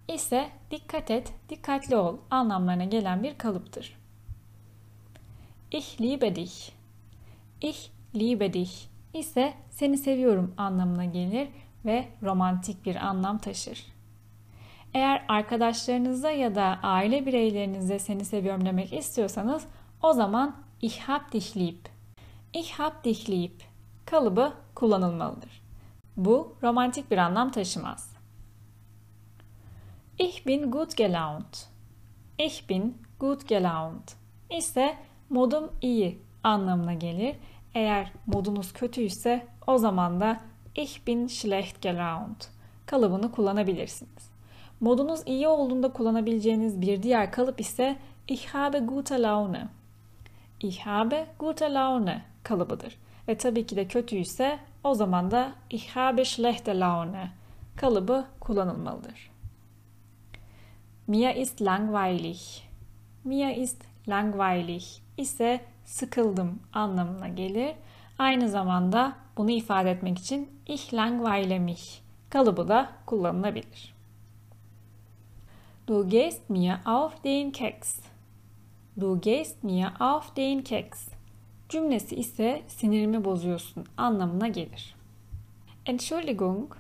ise 0.08 0.50
dikkat 0.72 1.12
et, 1.12 1.34
dikkatli 1.50 1.96
ol 1.96 2.18
anlamlarına 2.32 2.86
gelen 2.86 3.24
bir 3.24 3.38
kalıptır. 3.38 3.98
Ich 5.72 6.02
liebe 6.02 6.36
dich. 6.36 6.72
Ich 7.62 7.90
liebe 8.16 8.54
dich 8.54 8.72
ise 9.14 9.54
seni 9.70 9.98
seviyorum 9.98 10.54
anlamına 10.58 11.06
gelir 11.06 11.48
ve 11.86 12.08
romantik 12.24 12.86
bir 12.86 12.96
anlam 12.96 13.38
taşır. 13.38 13.95
Eğer 14.96 15.26
arkadaşlarınıza 15.28 16.32
ya 16.32 16.56
da 16.56 16.80
aile 16.84 17.26
bireylerinize 17.26 18.00
seni 18.00 18.26
seviyorum 18.26 18.66
demek 18.66 18.94
istiyorsanız 18.94 19.66
o 20.04 20.14
zaman 20.14 20.56
ich 20.82 21.00
hab 21.00 21.32
dich 21.32 21.58
lieb. 21.58 21.86
Ich 22.54 22.72
hab 22.72 23.04
dich 23.04 23.30
lieb 23.30 23.60
kalıbı 24.06 24.54
kullanılmalıdır. 24.76 25.62
Bu 26.18 26.58
romantik 26.64 27.12
bir 27.12 27.18
anlam 27.18 27.52
taşımaz. 27.52 28.16
Ich 30.20 30.48
bin 30.48 30.72
gut 30.72 30.98
gelaunt. 30.98 31.68
Ich 32.40 32.70
bin 32.70 32.98
gut 33.20 33.48
gelaunt 33.48 34.16
ise 34.50 34.98
modum 35.30 35.72
iyi 35.82 36.22
anlamına 36.44 36.94
gelir. 36.94 37.36
Eğer 37.74 38.12
modunuz 38.26 38.74
kötüyse 38.74 39.48
o 39.68 39.78
zaman 39.78 40.22
da 40.22 40.40
ich 40.76 41.08
bin 41.08 41.28
schlecht 41.28 41.82
gelaunt 41.82 42.48
kalıbını 42.86 43.32
kullanabilirsiniz. 43.32 44.35
Modunuz 44.86 45.20
iyi 45.26 45.48
olduğunda 45.48 45.94
kullanabileceğiniz 45.94 46.82
bir 46.82 47.04
diğer 47.04 47.32
kalıp 47.32 47.60
ise 47.60 47.98
ich 48.28 48.48
habe 48.48 48.80
gute 48.80 49.22
Laune. 49.22 49.68
Ich 50.60 50.80
habe 50.80 51.26
gute 51.40 51.74
Laune 51.74 52.22
kalıbıdır. 52.44 52.98
Ve 53.28 53.38
tabii 53.38 53.66
ki 53.66 53.76
de 53.76 53.88
kötüyse 53.88 54.60
o 54.84 54.94
zaman 54.94 55.32
da 55.32 55.52
ich 55.70 55.90
habe 55.96 56.26
schlechte 56.26 56.80
Laune 56.80 57.32
kalıbı 57.76 58.26
kullanılmalıdır. 58.40 59.32
Mir 61.08 61.36
ist 61.36 61.62
langweilig. 61.62 62.40
Mir 63.24 63.58
ist 63.58 63.84
langweilig 64.08 64.84
ise 65.18 65.62
sıkıldım 65.86 66.60
anlamına 66.74 67.28
gelir. 67.28 67.76
Aynı 68.20 68.50
zamanda 68.50 69.14
bunu 69.38 69.52
ifade 69.52 69.92
etmek 69.92 70.20
için 70.20 70.50
ich 70.68 70.94
langweile 70.94 71.60
mich 71.60 72.00
kalıbı 72.30 72.68
da 72.68 72.90
kullanılabilir. 73.06 73.95
Du 75.88 76.08
gehst 76.08 76.50
mir 76.50 76.80
auf 76.86 77.22
den 77.24 77.52
Keks. 77.52 78.00
Du 78.96 79.20
gehst 79.20 79.64
mir 79.64 79.92
auf 80.00 80.36
den 80.36 80.64
Keks. 80.64 81.10
Cümlesi 81.70 82.16
ise 82.16 82.62
sinirimi 82.68 83.26
bozuyorsun 83.26 83.86
anlamına 83.98 84.48
gelir. 84.48 84.96
Entschuldigung, 85.86 86.76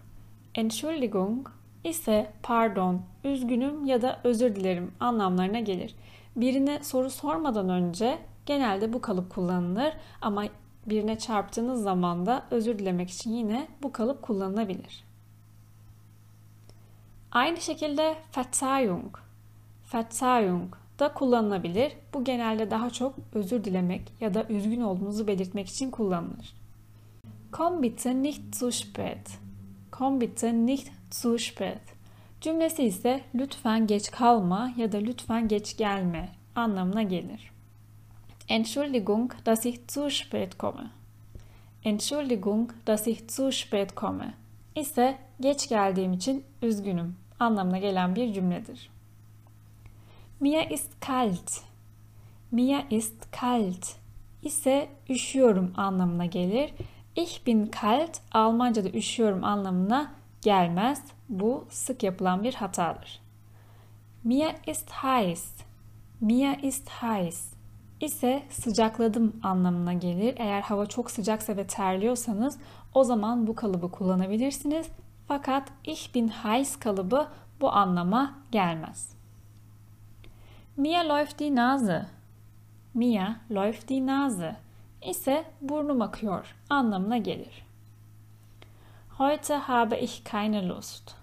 Entschuldigung 0.55 1.49
ise 1.83 2.31
pardon, 2.43 3.01
üzgünüm 3.23 3.85
ya 3.85 4.01
da 4.01 4.21
özür 4.23 4.55
dilerim 4.55 4.91
anlamlarına 4.99 5.59
gelir. 5.59 5.95
Birine 6.35 6.83
soru 6.83 7.09
sormadan 7.09 7.69
önce 7.69 8.17
genelde 8.45 8.93
bu 8.93 9.01
kalıp 9.01 9.29
kullanılır 9.29 9.93
ama 10.21 10.45
birine 10.85 11.17
çarptığınız 11.17 11.83
zaman 11.83 12.25
da 12.25 12.45
özür 12.51 12.79
dilemek 12.79 13.09
için 13.09 13.31
yine 13.31 13.67
bu 13.83 13.91
kalıp 13.91 14.21
kullanılabilir. 14.21 15.05
Aynı 17.35 17.61
şekilde 17.61 18.15
Verzeihung, 18.37 19.17
Verzeihung 19.93 20.75
da 20.99 21.13
kullanılabilir. 21.13 21.93
Bu 22.13 22.23
genelde 22.23 22.71
daha 22.71 22.89
çok 22.89 23.15
özür 23.33 23.63
dilemek 23.63 24.01
ya 24.21 24.33
da 24.33 24.45
üzgün 24.49 24.81
olduğunuzu 24.81 25.27
belirtmek 25.27 25.67
için 25.67 25.91
kullanılır. 25.91 26.53
Komm 27.51 27.83
bitte 27.83 28.23
nicht 28.23 28.55
zu 28.55 28.71
spät. 28.71 29.39
Komm 29.91 30.21
bitte 30.21 30.65
nicht 30.65 30.91
zu 31.11 31.39
spät. 31.39 31.81
Cümlesi 32.41 32.83
ise 32.83 33.21
lütfen 33.35 33.87
geç 33.87 34.11
kalma 34.11 34.73
ya 34.77 34.91
da 34.91 34.97
lütfen 34.97 35.47
geç 35.47 35.77
gelme 35.77 36.29
anlamına 36.55 37.03
gelir. 37.03 37.51
Entschuldigung, 38.49 39.31
dass 39.45 39.65
ich 39.65 39.79
zu 39.87 40.09
spät 40.09 40.57
komme. 40.57 40.91
Entschuldigung, 41.83 42.69
dass 42.87 43.07
ich 43.07 43.27
zu 43.27 43.51
spät 43.51 43.95
komme 43.95 44.33
ise 44.75 45.17
geç 45.39 45.69
geldiğim 45.69 46.13
için 46.13 46.43
üzgünüm 46.61 47.24
anlamına 47.39 47.77
gelen 47.77 48.15
bir 48.15 48.33
cümledir. 48.33 48.89
Mir 50.39 50.69
ist 50.71 50.91
kalt. 50.99 51.51
Mir 52.51 52.85
ist 52.89 53.31
kalt 53.31 53.95
ise 54.43 54.89
üşüyorum 55.09 55.73
anlamına 55.77 56.25
gelir. 56.25 56.73
Ich 57.15 57.45
bin 57.45 57.65
kalt 57.65 58.19
Almanca'da 58.31 58.89
üşüyorum 58.89 59.43
anlamına 59.43 60.11
gelmez. 60.41 61.03
Bu 61.29 61.65
sık 61.69 62.03
yapılan 62.03 62.43
bir 62.43 62.53
hatadır. 62.53 63.19
Mir 64.23 64.55
ist 64.67 64.91
heiß. 64.91 65.45
Mir 66.21 66.63
ist 66.63 66.89
heiß 66.89 67.55
ise 68.01 68.43
sıcakladım 68.49 69.35
anlamına 69.43 69.93
gelir. 69.93 70.35
Eğer 70.37 70.61
hava 70.61 70.85
çok 70.85 71.11
sıcaksa 71.11 71.57
ve 71.57 71.67
terliyorsanız 71.67 72.57
o 72.93 73.03
zaman 73.03 73.47
bu 73.47 73.55
kalıbı 73.55 73.91
kullanabilirsiniz. 73.91 74.87
Fakat 75.27 75.71
ich 75.83 76.15
bin 76.15 76.27
heiß 76.27 76.79
kalıbı 76.79 77.27
bu 77.61 77.71
anlama 77.71 78.33
gelmez. 78.51 79.15
Mir 80.77 81.03
läuft 81.03 81.39
die 81.39 81.55
Nase. 81.55 82.05
Mir 82.93 83.35
läuft 83.51 83.89
die 83.89 84.05
Nase 84.05 84.55
ise 85.01 85.45
burnum 85.61 86.01
akıyor 86.01 86.55
anlamına 86.69 87.17
gelir. 87.17 87.65
Heute 89.17 89.57
habe 89.67 89.97
ich 89.99 90.23
keine 90.23 90.67
Lust. 90.67 91.15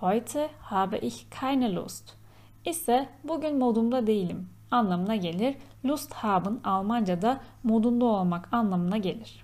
Heute 0.00 0.48
habe 0.60 0.98
ich 0.98 1.26
keine 1.30 1.74
Lust 1.74 2.16
ise 2.64 3.08
bugün 3.24 3.58
modumda 3.58 4.06
değilim 4.06 4.48
anlamına 4.70 5.16
gelir. 5.16 5.56
Lust 5.84 6.14
haben 6.14 6.60
Almanca'da 6.64 7.40
modunda 7.62 8.04
olmak 8.04 8.48
anlamına 8.52 8.96
gelir. 8.96 9.43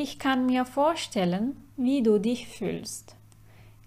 Ich 0.00 0.20
kann 0.20 0.46
mir 0.46 0.64
vorstellen, 0.64 1.56
wie 1.76 2.04
du 2.04 2.20
dich 2.20 2.46
fühlst. 2.46 3.16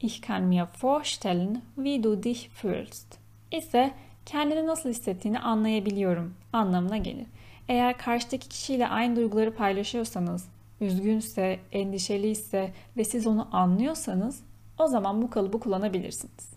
Ich 0.02 0.22
kann 0.22 0.50
mir 0.50 0.68
vorstellen, 0.82 1.62
wie 1.78 2.04
du 2.04 2.18
dich 2.18 2.50
fühlst 2.50 3.18
ise 3.52 3.92
kendini 4.26 4.68
nasıl 4.68 4.90
hissettiğini 4.90 5.40
anlayabiliyorum 5.40 6.34
anlamına 6.54 6.98
gelir. 6.98 7.26
Eğer 7.68 7.98
karşıdaki 7.98 8.50
kişiyle 8.50 8.88
aynı 8.88 9.16
duyguları 9.16 9.56
paylaşıyorsanız, 9.56 10.48
üzgünse, 10.82 11.60
endişeliyse 11.72 12.72
ve 12.98 13.04
siz 13.04 13.28
onu 13.28 13.48
anlıyorsanız 13.52 14.44
o 14.80 14.88
zaman 14.88 15.22
bu 15.22 15.30
kalıbı 15.30 15.60
kullanabilirsiniz. 15.60 16.54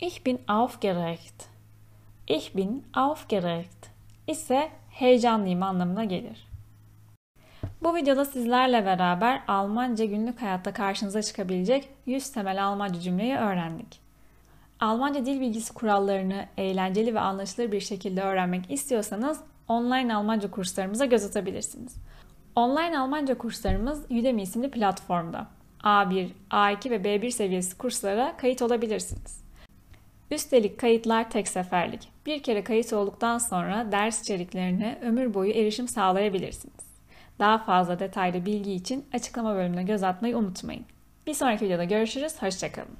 Ich 0.00 0.26
bin 0.26 0.40
aufgeregt. 0.48 1.44
Ich 2.26 2.56
bin 2.56 2.84
aufgeregt 2.94 3.86
ise 4.26 4.70
heyecanlıyım 4.90 5.62
anlamına 5.62 6.04
gelir. 6.04 6.49
Bu 7.82 7.96
videoda 7.96 8.24
sizlerle 8.24 8.84
beraber 8.84 9.42
Almanca 9.48 10.04
günlük 10.04 10.42
hayatta 10.42 10.72
karşınıza 10.72 11.22
çıkabilecek 11.22 11.88
100 12.06 12.32
temel 12.32 12.64
Almanca 12.64 13.00
cümleyi 13.00 13.36
öğrendik. 13.36 14.00
Almanca 14.80 15.26
dil 15.26 15.40
bilgisi 15.40 15.74
kurallarını 15.74 16.46
eğlenceli 16.56 17.14
ve 17.14 17.20
anlaşılır 17.20 17.72
bir 17.72 17.80
şekilde 17.80 18.22
öğrenmek 18.22 18.70
istiyorsanız 18.70 19.40
online 19.68 20.14
Almanca 20.14 20.50
kurslarımıza 20.50 21.04
göz 21.04 21.24
atabilirsiniz. 21.24 21.96
Online 22.56 22.98
Almanca 22.98 23.38
kurslarımız 23.38 24.04
Udemy 24.10 24.42
isimli 24.42 24.70
platformda. 24.70 25.46
A1, 25.82 26.28
A2 26.50 26.90
ve 26.90 26.96
B1 26.96 27.30
seviyesi 27.30 27.78
kurslara 27.78 28.36
kayıt 28.36 28.62
olabilirsiniz. 28.62 29.44
Üstelik 30.30 30.78
kayıtlar 30.78 31.30
tek 31.30 31.48
seferlik. 31.48 32.08
Bir 32.26 32.42
kere 32.42 32.64
kayıt 32.64 32.92
olduktan 32.92 33.38
sonra 33.38 33.92
ders 33.92 34.22
içeriklerine 34.22 34.98
ömür 35.02 35.34
boyu 35.34 35.52
erişim 35.52 35.88
sağlayabilirsiniz. 35.88 36.89
Daha 37.40 37.58
fazla 37.58 37.98
detaylı 37.98 38.46
bilgi 38.46 38.72
için 38.72 39.04
açıklama 39.12 39.54
bölümüne 39.54 39.82
göz 39.82 40.02
atmayı 40.02 40.36
unutmayın. 40.36 40.84
Bir 41.26 41.34
sonraki 41.34 41.64
videoda 41.64 41.84
görüşürüz, 41.84 42.42
hoşçakalın. 42.42 42.96